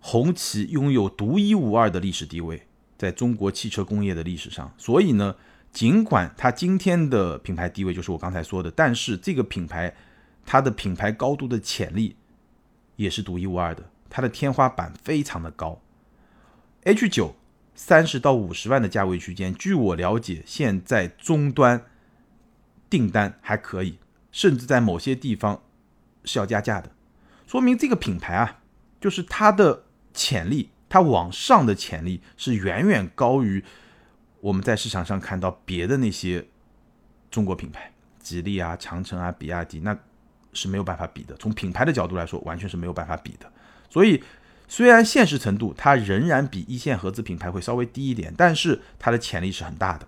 [0.00, 2.62] 红旗拥有独一无二的历史地位，
[2.96, 4.72] 在中国汽车工业的历史上。
[4.78, 5.34] 所以呢，
[5.72, 9.94] 尽管它今天的品牌地位就是我刚才说的，但是这个品牌
[10.46, 12.16] 它的品牌高度的潜力
[12.96, 15.80] 也是独一无二的，它的天花板非常的高。
[16.84, 17.34] H 九
[17.74, 21.84] 三十到五十万的价位区间，据我了解，现在终端。
[22.90, 23.98] 订单还可以，
[24.30, 25.62] 甚至在某些地方
[26.24, 26.90] 是要加价的，
[27.46, 28.60] 说明这个品牌啊，
[29.00, 33.64] 就是它的潜力，它往上的潜力是远远高于
[34.40, 36.46] 我们在市场上看到别的那些
[37.30, 39.98] 中国品牌，吉利啊、长城啊、比亚迪，那
[40.52, 41.34] 是没有办法比的。
[41.36, 43.50] 从品牌的角度来说，完全是没有办法比的。
[43.90, 44.22] 所以，
[44.66, 50.06] 虽然现实程度它仍然比一线合资品牌会稍微低一点，但是它的潜力是很大的。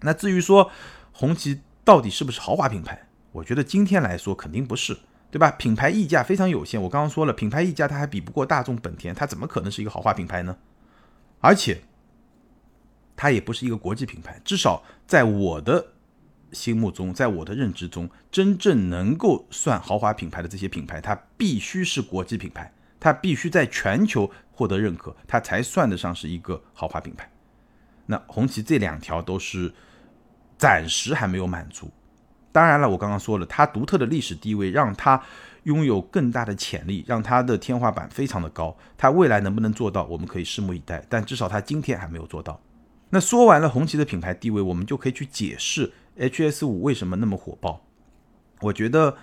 [0.00, 0.70] 那至于说
[1.12, 3.05] 红旗到底是不是豪华品牌，
[3.36, 4.96] 我觉得今天来说肯定不是，
[5.30, 5.50] 对吧？
[5.52, 10.56] 品牌溢价非常有限，我刚刚说了，品牌溢价它还比不过大众、本田，它怎么可能是一个豪华品牌呢？
[11.40, 11.82] 而且，
[13.14, 15.92] 它也不是一个国际品牌，至少在我的
[16.52, 27.30] 心目中，在我的认知中，真正能够算豪华品牌的这些品牌，它必须是国际品牌，它必须在全球获得认可，它才算得上是一个豪华品牌。
[28.06, 29.74] 那红旗这两条都是
[30.56, 31.90] 暂时还没有满足。
[32.56, 35.22] 当然了，我刚刚说了，它独特的历史地位让它
[35.64, 38.74] 拥有更大的潜力，让它的天花板非常的高。
[38.96, 41.04] 它未来能不能做到，我们可以拭目以待。
[41.10, 42.58] 但至少它今天还没有做到。
[43.10, 47.84] 那说完了红旗的品牌地位，我们就可以去解释 HS 五为什么那么火爆。
[48.62, 49.18] 我觉得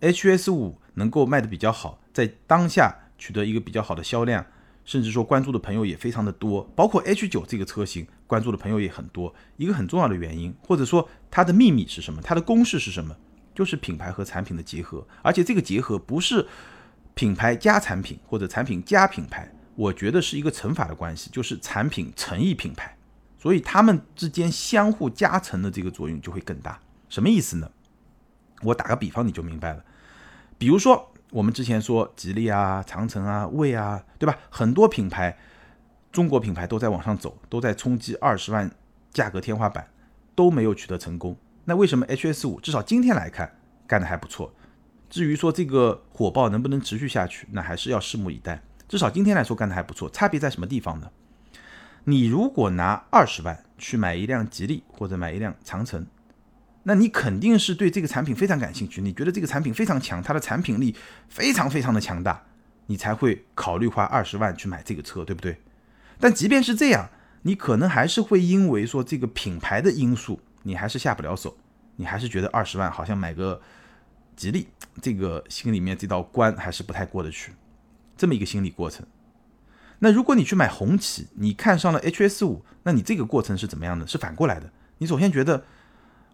[0.00, 4.46] HS 五能够卖的比较好，在当下取得一个比较好的销量，
[4.84, 9.34] 甚至说关注的朋友也非常的多，包括 H 九这个车型关注的朋友也很多。
[9.56, 12.20] 一个很重要的原因，或者说它的秘密是什么？
[12.22, 13.16] 它的公式是什么？
[13.54, 16.46] 就是品牌和产品的结合，而且这个结合不是
[17.14, 22.96] 品牌加产品或者产品加品牌，我觉得是一个乘法的关系，就是产品乘以品牌。
[23.38, 26.80] 所以它们之间相互加成的这个作用就会更大。
[27.08, 27.70] 什么意思呢？
[28.62, 29.84] 我打个比方你就明白了。
[30.56, 34.36] 比如说我们之前说吉利啊、长城啊、魏啊，对吧？
[34.50, 35.38] 很多品牌，
[36.10, 38.70] 中国品牌都在往上走，都在冲击二十万
[39.12, 39.88] 价格天花板，
[40.34, 41.36] 都没有取得成功。
[41.64, 44.52] 那为什么 HS 五至少今天来看干得还不错？
[45.08, 48.62] 至于说这个火爆能不能持续下去，那还是要拭目以待。
[48.88, 50.10] 至少今天来说干得还不错。
[50.10, 51.10] 差别在什么地方呢？
[52.04, 56.04] 你如果拿二十万去买一辆吉利或者买一辆长城，
[56.84, 60.94] 那你肯定是对这个产品非常感兴趣，你觉得这个产品非常强，它的产品力
[61.28, 62.42] 非常非常的强大，
[62.86, 65.60] 你才会考虑花二十万去买这个车，对不对？
[66.18, 67.10] 但即便是这样，
[67.42, 71.56] 你可能还是会因为说这个品牌的因素，你还是下不了手，
[71.96, 73.60] 你还是觉得二十万好像买个
[74.34, 74.68] 吉利，
[75.02, 77.52] 这个心里面这道关还是不太过得去，
[78.16, 79.06] 这么一个心理过程。
[79.98, 84.06] 那如果你去买红旗，你看上了 HS 五，那你这个过程是怎么样的？
[84.06, 84.70] 是反过来的。
[84.96, 85.62] 你首先觉得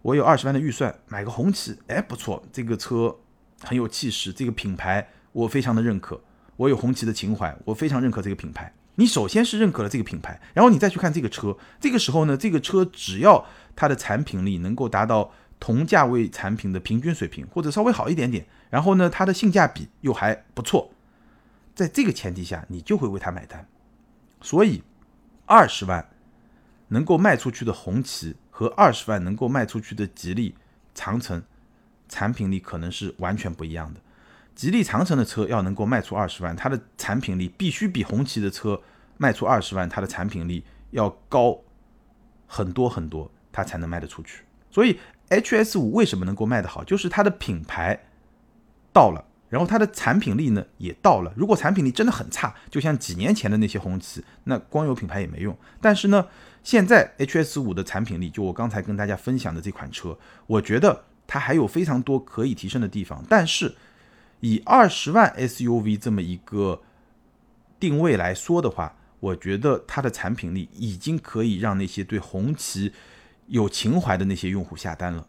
[0.07, 3.17] 我有二十万的预算买个红旗，哎，不错，这个车
[3.65, 6.21] 很有气势，这个品牌我非常的认可，
[6.55, 8.73] 我有红旗的情怀，我非常认可这个品牌。
[8.95, 20.93] 你首先是认可了这个品牌，然后你再去看这个车，这个时候呢，这个车只要它的产品力能够达到同价位产品的平均水平，或者稍微好一点点，然后呢，它的性价比又还不错。
[21.75, 23.67] 在这个前提下，你就会为它买单。
[24.41, 24.85] 所以，
[25.47, 26.09] 二十万
[26.87, 30.55] 能够卖出去的红旗和二十万能够卖出去的吉利、
[30.95, 31.43] 长城，
[32.09, 34.01] 产品力可能是完全不一样的。
[34.55, 38.81] 吉利、长城的车要能够卖出二十万，它的产品力必须比红旗的车
[39.19, 41.61] 卖出二十万，它的产品力要高
[42.47, 44.43] 很多很多，它才能卖得出去。
[44.71, 48.07] 所以，HS 五为什么能够卖得好，就是它的品牌
[48.91, 49.23] 到了。
[49.51, 51.33] 然后它的产品力呢也到了。
[51.37, 55.57] 如果产品力真的很差，就像几年前的那些红旗，那光有品牌也没用。
[55.81, 56.27] 但是呢，
[56.67, 63.25] 现在 HS 五的产品力，就我刚才跟大家分享的这款车，我觉得它还有非常多可以提升的地方。
[63.29, 63.73] 但是
[64.41, 66.83] 以二十万 SUV 这么一个
[67.79, 72.93] 定位来说的话，我觉得它的产品力已经可以让那些对红旗
[73.47, 75.25] 有情怀的那些用户下单了。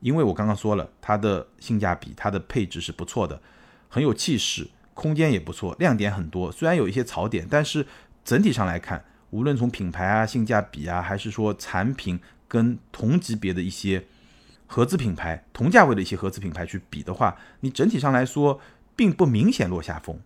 [0.00, 3.40] 因为我刚刚说了，它的性价比、它的配置是不错的。
[3.88, 6.50] 很有气势，空间也不错，亮点很多。
[6.50, 7.86] 虽然有一些槽点，但是
[8.24, 14.04] 整体上来看，无论从品牌啊、性价比啊，还是说产品跟同级别的一些
[14.66, 18.60] 合资品牌、同价位的一些合资品牌去比的话，你整体上来说
[18.94, 20.18] 并不明显落下风，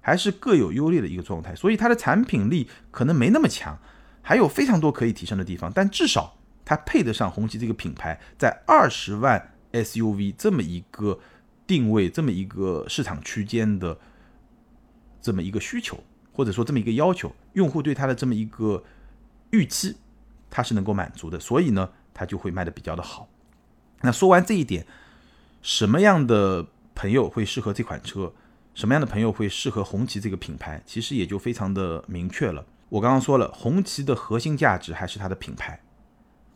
[0.00, 1.54] 还是各有优劣的一个状态。
[1.54, 3.78] 所以它的产品力可能没那么强，
[4.22, 5.72] 还有非常多可以提升的地方。
[5.74, 11.18] 但至少它配得上红旗这个品牌，在二十万 SUV 这么一个。
[11.68, 13.98] 定位这么一个市场区间的
[15.20, 16.02] 这么一个需求，
[16.38, 18.84] 或者说这么一个要求，用户对它的这么一个
[19.50, 19.96] 预期，
[20.48, 23.28] 它是能够满足的，所以呢，它就会卖的比较的好。
[24.02, 24.86] 那说完这一点，
[25.62, 26.64] 什么样的
[26.94, 28.32] 朋友会适合这款车？
[28.72, 30.80] 什么样的朋友会适合红旗这个品牌？
[30.86, 32.64] 其实也就非常的明确了。
[32.88, 35.80] 我刚刚说了，红旗的核心价值还是它的品牌，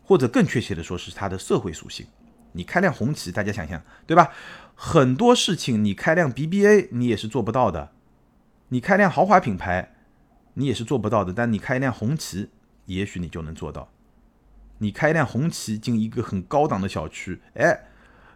[0.05, 2.07] 或者更确切的说是它的社会属性。
[2.53, 4.31] 你开辆红旗，大家想想，对吧？
[4.75, 7.91] 很多事情你开辆 BBA 你也是做不到的，
[8.69, 9.93] 你开辆豪华品牌
[10.55, 12.49] 你也是做不到的，但你开一辆红旗，
[12.85, 13.89] 也许你就能做到。
[14.79, 17.79] 你开一辆红旗进一个很高档的小区，哎，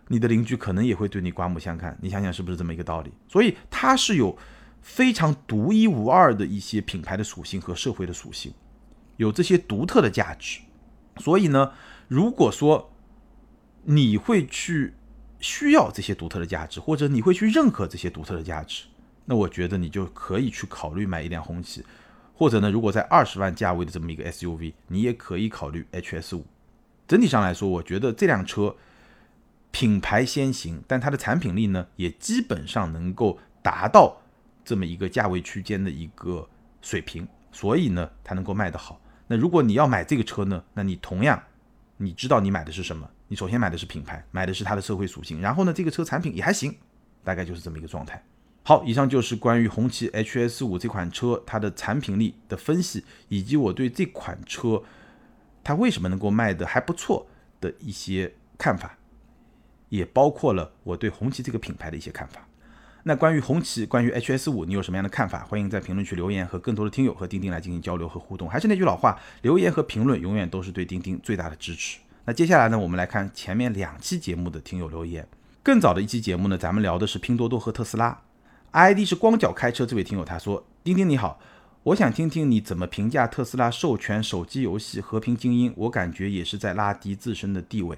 [0.07, 1.97] 你的邻居可能也会对你刮目相看。
[2.01, 3.11] 你想想是不是这么一个道理？
[3.27, 4.37] 所以它是有
[4.81, 8.53] 非常独一无二的一些品牌的属性和社会的属性，
[9.17, 10.61] 有这些独特的价值。
[11.17, 11.73] 所以呢，
[12.07, 12.93] 如果说
[13.83, 14.93] 你会去
[15.39, 18.85] 需要这些独特的价值，或者你会去认可这些独特的价值，
[19.29, 21.85] 那我觉得你就可以去考虑买一辆红旗。
[22.33, 26.45] 或者呢，如果在二十万价位的这么一个 SUV，你也可以考虑 HS 五。
[27.07, 28.75] 整体上来说，我觉得这辆车
[29.71, 34.21] 品牌先行，但它的产品力呢，也基本上能够达到
[34.63, 36.47] 这么一个价位区间的一个
[36.81, 39.01] 水平，所以呢，它能够卖得好。
[39.25, 41.41] 那如果你要买这个车呢，那你同样
[41.97, 43.09] 你知道你买的是什么？
[43.27, 46.75] 你首先买的是品牌，买的是它的社会属性，然后呢，这个车产品也还行，
[47.23, 48.23] 大概就是这么一个状态。
[48.67, 54.83] 好，以上就是关于红旗 HS 五这款车它的产品力的分析，以及我对这款车
[55.63, 57.25] 它为什么能够卖的还不错
[57.61, 58.97] 的一些看法，
[59.87, 62.45] 也包括了我对红旗这个品牌的一些看法。
[63.03, 65.45] 那关于红旗，关于 HS 五，你有什么样的看法？
[65.45, 68.49] 欢迎在评论区留言，和更多的听友和钉钉来进行交流和互动。
[68.49, 71.99] 还是那句老话，留言和评论永远都是对钉钉最大的支持。
[72.25, 75.25] 那接下来呢，我们来看前面两期节目的听友留言。
[75.63, 78.23] 更早的一期节目呢，咱们聊的是拼多多和特斯拉。
[78.71, 81.39] ID 是光脚开车，这位听友他说：“丁丁你好，
[81.83, 87.97] 我想听听你怎么评价特斯拉授权手机游戏《和平精英》，我感觉也是在拉低自身的地位。”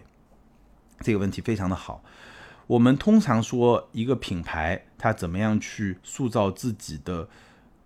[1.01, 2.03] 这个问题非常的好。
[2.67, 7.27] 我们通常说一个品牌它怎么样去塑造自己的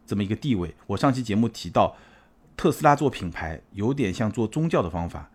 [0.05, 0.75] 这么一个地位。
[0.85, 1.95] 我上期节目提到，
[2.57, 5.31] 特斯拉做品牌有点像做宗教的方法，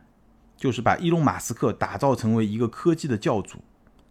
[0.56, 3.58] 就是把伊隆马斯克打造成为一个科技的教主。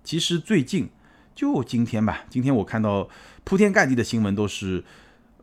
[0.04, 0.90] 其实最近。
[1.38, 3.08] 就今天吧，今天我看到
[3.44, 4.84] 铺天盖地的新闻都是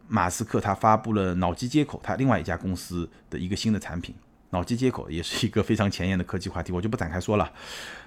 [0.09, 4.13] 马斯克他发布了脑机接口，他另外一家公司的一个新的产品。
[4.51, 7.53] 脑机接口也是一个非常前沿的科技话题，我就不展开说了。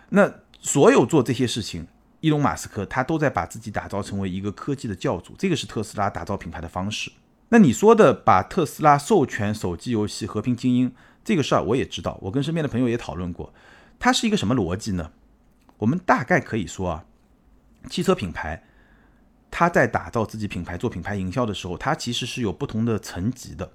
[0.10, 0.30] 那
[0.60, 1.88] 所有做这些事情，
[2.20, 7.10] 伊隆马斯克他都在把自己打造成为一个科技的教主，这个是特斯拉打造品牌的方式。
[7.48, 10.90] 那你说的把特斯拉授权手机游戏《和平精英》
[11.24, 13.54] 这个事儿，我也知道，我跟身边的朋友也讨论过，
[13.98, 15.12] 它是一个什么逻辑呢？
[15.78, 17.06] 我们大概可以说啊。
[17.88, 18.64] 汽车品牌，
[19.50, 23.72] 它在打造自己品牌、做品牌营销的时候，它其实是有不同的层级的。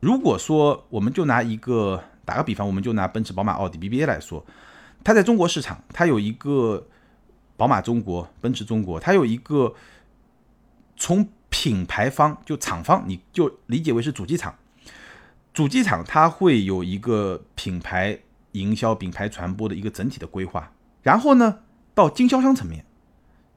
[0.00, 4.44] 如果说我们就拿一个打个比方，我们就拿奔驰、宝马、奥迪、BBA 来说，
[5.02, 6.86] 它在中国市场，它有一个
[7.56, 9.74] 宝马中国、奔驰中国，它有一个
[10.96, 14.54] 从品牌方就厂方，你就理解为是主机厂，
[15.54, 18.18] 主机厂它会有一个品牌
[18.52, 20.70] 营销、品牌传播的一个整体的规划，
[21.02, 21.60] 然后呢，
[21.94, 22.84] 到经销商层面。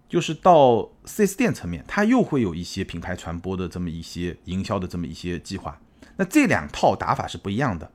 [0.09, 5.79] 就是到 4S 店层面，它又会有一些品牌传播的这么一些营销的这么一些计划。
[6.17, 7.91] 那这两套打法是不一样的。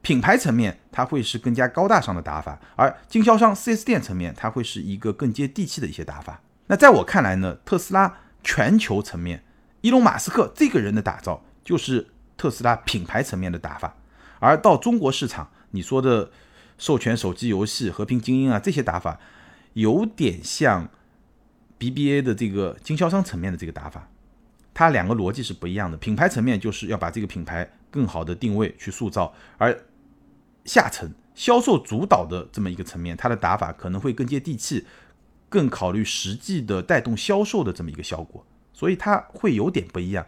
[0.00, 6.40] 品牌层面它会是更加高大上的打法，而经销商 4S 店层面它会是一个更接地气的一些打法。
[6.68, 9.42] 那在我看来呢，特斯拉全球层面，
[9.80, 12.06] 伊隆马斯克这个人的打造就是
[12.36, 13.96] 特斯拉品牌层面的打法。
[14.38, 16.30] 而到中国市场，你说的
[16.78, 19.18] 授权手机游戏、和平精英啊这些打法，
[19.72, 20.88] 有点像。
[21.78, 24.08] BBA 的这个经销商层面的这个打法，
[24.72, 25.96] 它两个逻辑是不一样的。
[25.96, 29.78] 品牌层面就是要把这个品牌更好的定位去塑造，而
[30.64, 34.86] 下层销售主导的这么一个层面，它的打法可能会更接地气，
[35.48, 40.26] 更考虑实际的带动销售的这么一个效果，所以它会有点不一样。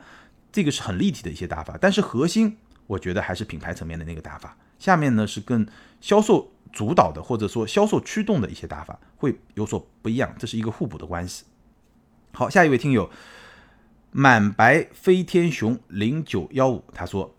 [0.52, 4.56] 这个是很立体的一些打法，但是核心我觉得还是品牌层面的那个打法。
[4.78, 5.66] 下面呢是更
[6.00, 6.52] 销售。
[6.70, 11.44] 主导的或者说销售驱动的一些打法会有所不一样，这是一个互补的关系。
[12.32, 13.10] 好，下一位听友
[14.10, 17.34] 满白飞天熊零九幺五，他说：“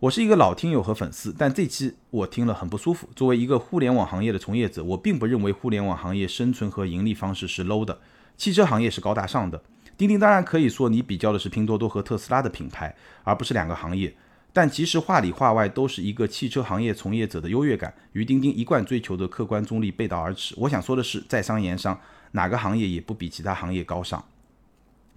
[0.00, 3.08] 我是一个老听友和粉丝，但这期我听了很不舒服。
[3.14, 8.00] 作为一个互联网行业的从业者，我并不认为互联网行业生存和盈利方式是 low 的，
[8.36, 9.62] 汽车行业是高大上的。
[9.96, 14.14] 钉钉当然可以说你比较的是拼多多和特斯拉的品牌，而不是两个行业。”
[14.56, 20.54] 但其实话里话外都是一个汽车行业从业者的优越感，与钉钉一贯追求的客观中立背道而驰。
[20.56, 22.00] 我想说的是，在商言商，
[22.30, 24.24] 哪个行业也不比其他行业高尚。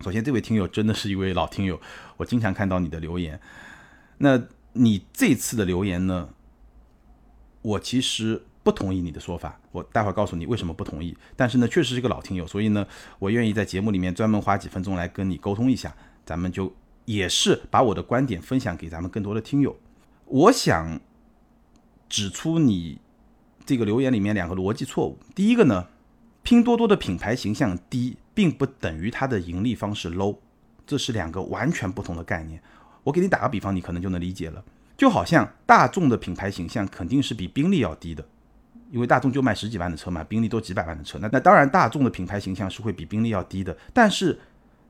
[0.01, 1.79] 首先，这位听友真的是一位老听友，
[2.17, 3.39] 我经常看到你的留言。
[4.17, 6.27] 那你这次的留言呢？
[7.61, 11.15] 我其实不同意你的说法，我待会儿告诉你为什么不同意。
[11.37, 12.85] 但是呢，确实是个老听友，所以呢，
[13.19, 16.75] 我愿意在节目里面专门花几分钟来跟你沟通一下，咱们就。
[17.09, 19.75] 也是把我的观点分享给咱们更多的听友。
[20.25, 20.99] 我想
[22.07, 22.99] 指出你
[23.65, 25.17] 这个留言里面两个逻辑错误。
[25.33, 25.87] 第一个呢，
[26.43, 30.37] 拼多多的品牌形象低，并不等于它的盈利方式 low，
[30.85, 32.61] 这是两个完全不同的概念。
[33.03, 34.63] 我给你打个比方，你可能就能理解了。
[34.95, 38.23] 就好像大众的品牌形象肯定是比宾利要低的，
[38.91, 41.17] 因为大众就卖十几万的车嘛，宾利都几百万的车。
[41.19, 44.39] 那那当然，大众的品牌形象是会比宾利要低的，但是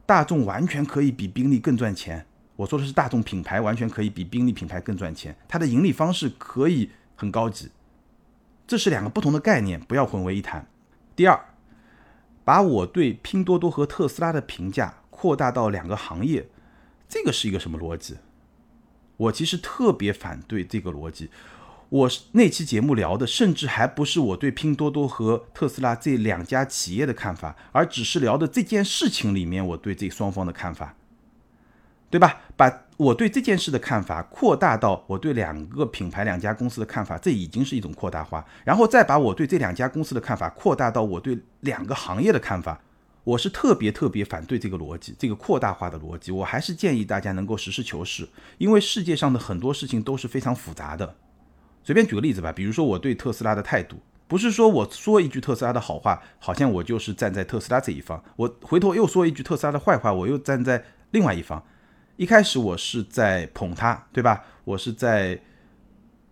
[0.10, 2.26] 大众完全可以比宾利更赚钱。
[2.56, 7.70] 我说的是大众品牌完全可以比宾利品牌更赚钱，它的盈利方式可以很高级。
[8.66, 10.68] 这是两个不同的概念，不要混为一谈。
[11.16, 11.40] 第二，
[12.44, 16.50] 把我对拼多多和特斯拉的评价扩大到两个行业，
[17.08, 18.18] 这个是一个什么逻辑？
[19.16, 21.30] 我其实特别反对这个逻辑。
[21.90, 30.96] 我是那期节目聊的，甚至还不是我对拼多多和特斯拉这两家企业的看法，而只是聊的这件事情里面我对这双方的看法，
[32.12, 32.42] 对吧？
[32.56, 38.46] 把我对这件事的看法扩大到我对两个品牌、两家公司的看法，这已经是一种扩大化。
[38.64, 42.80] 然后再把我对这两家公司的看法扩大到我对两个行业的看法。
[43.24, 46.32] 我是特别特别反对这个逻辑，这个扩大化的逻辑。
[46.32, 48.30] 我还是建议大家能够实事求是，
[48.60, 51.16] 因为世界上的很多事情都是非常复杂的。
[51.90, 61.66] 随便举个例子吧，比如说我对特斯拉的态度，不是说我说一句特斯拉的好话，好像我就是站在特斯拉这一方；我回头又说一句特斯拉的坏话，我又站在另外一方。
[62.16, 64.44] 一开始我是在捧他，对吧？
[64.66, 65.42] 我是在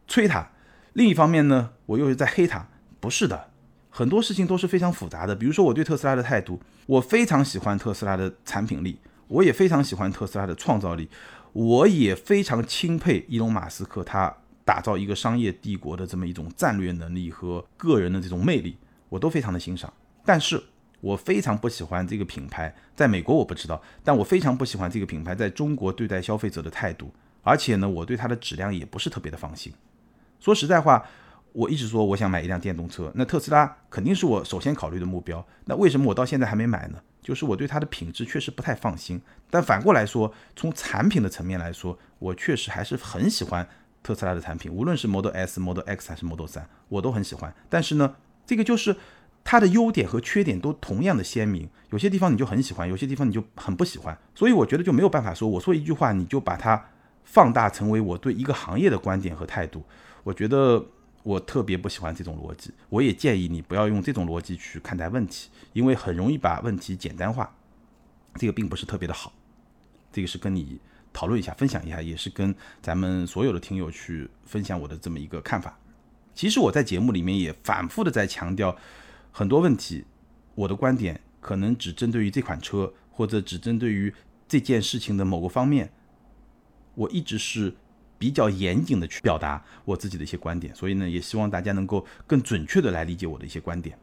[0.08, 0.47] 吹他。
[0.93, 2.68] 另一方面呢，我又是在黑他。
[2.99, 3.47] 不是的。
[3.89, 11.10] 很多事情都是非常复杂的，比如说我对特斯拉的态度，我非常喜欢特斯拉的产品力，我也非常喜欢特斯拉的创造力，
[11.53, 14.32] 我也非常钦佩伊隆马斯克他
[14.68, 18.76] 打造一个商业帝国的这么一种战略能力和个人的这种魅力，
[19.07, 19.91] 我都非常的欣赏。
[20.26, 20.61] 但是
[20.99, 27.09] 我非常不喜欢这个品牌，在美国我不知道，但我非常不喜欢这个品牌在中国对待消费者的态度，
[27.43, 29.72] 而且呢，我对它的质量也不是特别的放心。
[30.41, 31.05] 说实在话。
[31.53, 35.43] 我一直说我想买一辆电动车，那特斯拉肯定是我首先考虑的目标。
[35.65, 36.99] 那为什么我到现在还没买呢？
[37.20, 39.20] 就是我对它的品质确实不太放心。
[39.49, 43.68] 但反过来说，从产品的层面来说，我确实还是很喜欢
[44.04, 47.54] 特斯拉的产品，无论是 Model S、Model X 还是 Model 3，我都很喜欢。
[47.70, 48.95] 但是呢，这个就是
[49.43, 54.18] 它的优点和缺点都同样的鲜明，有些地方你就很喜欢，有些地方你就很不喜欢。
[54.36, 56.89] 所以我觉得就没有办法说，我说一句话你就把它
[57.24, 59.84] 放大成为我对一个行业的观点和态度。
[60.24, 60.86] 我觉得。
[61.24, 67.54] 我特别不喜欢这种逻辑，我也建议你不要用这种逻辑去看待问题，因为很容易把问题简单化，
[68.36, 69.34] 这个并不是特别的好。
[70.10, 70.80] 这个是跟你
[71.18, 75.76] 讨论一下、分享一下，也是跟咱们所有的听友去分享我的这么一个看法。
[76.36, 78.78] 其实我在节目里面也反复的在强调
[79.32, 80.05] 很多问题，
[80.53, 84.13] 我的观点可能只针对于这款车，或者只针对于
[84.47, 85.91] 这件事情的某个方面，
[86.93, 87.74] 我一直是。
[88.20, 93.95] 比较严谨的去表达我自己的一些观点，所以呢，也希望大家能够更准确的来理解我的一些观点。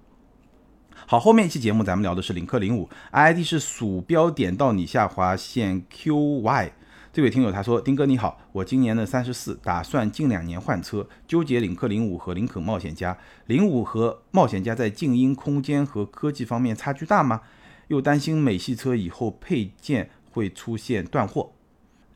[1.04, 6.70] 好，后面一期节目咱们聊的是领克零五，ID 是鼠标点到你下划线 QY。
[7.14, 13.16] 这位听友他说：“丁哥你好，我今年呢三十四，打算近两年换车，纠结领克零五和林肯冒险家。
[13.46, 17.42] 零五和冒险家在静音、空间和科技方面差距大吗？
[17.86, 21.52] 又担心美系车以后配件会出现断货。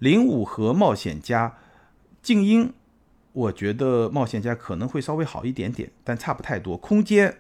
[0.01, 1.55] 零五和冒险家。”
[2.21, 2.73] 静音，
[3.33, 6.77] 我觉得冒险家可能会稍微好一点点，但差不太多。
[6.77, 7.39] 空间，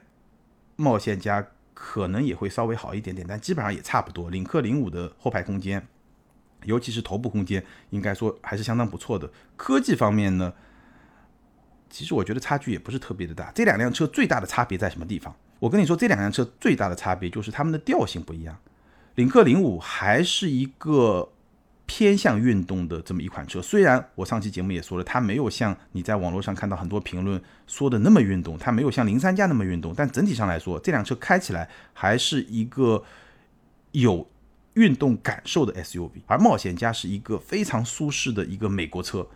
[0.76, 4.30] 冒险家可能也会稍微好一点点，但基本上也差不多。
[4.30, 5.84] 领克零五的后排空间，
[6.64, 9.30] 尤其是头部空间，应该说还是相当不错的。
[9.56, 10.52] 科技方面呢，
[11.88, 13.50] 其实我觉得差距也不是特别的大。
[13.54, 15.34] 这两辆车最大的差别在什么地方？
[15.58, 18.58] 我跟你说，这两辆车最大的差别就是它们的调性不一样。
[19.14, 21.30] 领克零五还是一个。
[21.90, 33.02] 偏向运动的这么一款车，虽然我上期节目也说了，它没有像你在网络上看到很多评论说的那么运动，它没有像零三加那么运动，但整体上来说，这辆车开起来还是一个
[33.92, 34.28] 有
[34.74, 36.22] 运动感受的 SUV。
[36.26, 39.26] 而冒险家是一个非常舒适的一个美国车。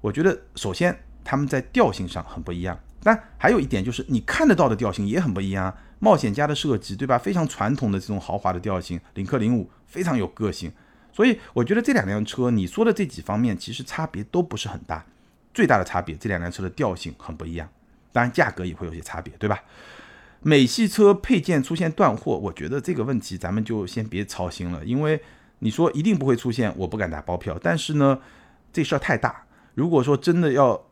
[0.00, 5.76] 我觉得首先他们在调性上很不一样，但还有一点就是你看得到的调性也很不一样。
[6.00, 7.16] 冒险家的设计，对吧？
[7.16, 10.70] 非常传统的这种豪华的调性，领克零五非常有个性。
[11.10, 15.06] 所以我觉得这两辆车，你说的这几方面其实差别都不是很大，
[15.54, 17.66] 最大的差别这两辆车的调性很不一样，
[18.12, 19.62] 当然价格也会有些差别，对吧？
[20.46, 25.18] 美系车配件出现断货，我觉得这个问题咱们就先别操心了，因为
[25.60, 27.58] 你说一定不会出现，我不敢打包票。
[27.62, 28.20] 但是呢，
[28.70, 30.84] 这事儿太大，如果说真的要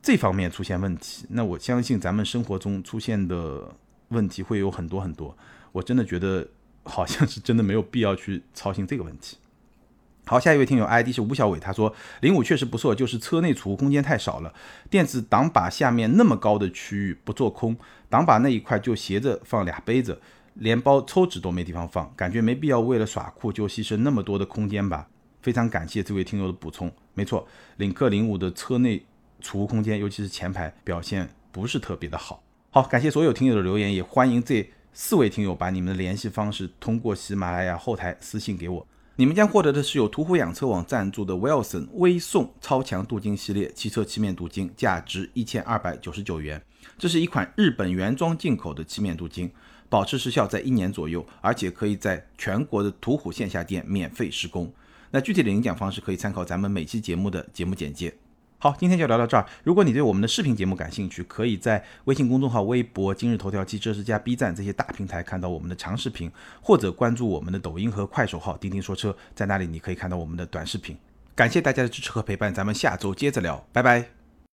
[0.00, 3.76] 这方面出现问题，那我相信咱们生活中出现的
[4.08, 5.36] 问题会有很多很多，
[5.72, 6.48] 我真的觉得
[6.84, 9.36] 好像是真的没有必要去操心这个问题。
[10.28, 14.52] 好，下一位听友 ID 是吴小伟，他说零五确实不错，就是车内储物空间太少了，
[14.90, 17.74] 电子挡把下面那么高的区域不做空，
[18.10, 20.20] 挡把那一块就斜着放俩杯子，
[20.52, 25.08] 连包抽纸都没地方放，感觉没必要为了耍酷就牺牲那么多的空间吧。
[25.40, 27.48] 非常感谢这位听友的补充，没错，
[27.78, 29.02] 领克零五的车内
[29.40, 32.42] 储物空间，尤其是前排表现不是特别的好。
[32.68, 38.86] 好，感谢所有听友的留言，也欢迎这四位听友把你们的联系方式通过喜马拉雅后台私信给我。
[39.20, 46.62] 你们将获得的是由途虎养车网赞助的 Wilson 微送超强镀金系列汽车漆面镀金，价值一千二百九十九元。
[46.96, 49.50] 这是一款日本原装进口的漆面镀金，
[49.88, 54.72] 保持时效在一年左右，而且可以在全国的途虎线下店免费施工。
[55.10, 58.14] 那具体的领奖方式可以参考咱们每期节目的节目简介。
[58.60, 59.46] 好，今天就聊到这儿。
[59.62, 66.28] 如果你对我们的视频节目感兴趣，可以在微信公众号、微博、今日头条、汽车之家、B 站这些大平台看到我们的长视频，
[66.60, 70.96] 或者关注我们的抖音和快手号“钉钉说车”，在那里你可以看到我们的短视频。
[71.36, 74.17] 感谢大家的支持和陪伴，咱们下周接着聊，拜拜。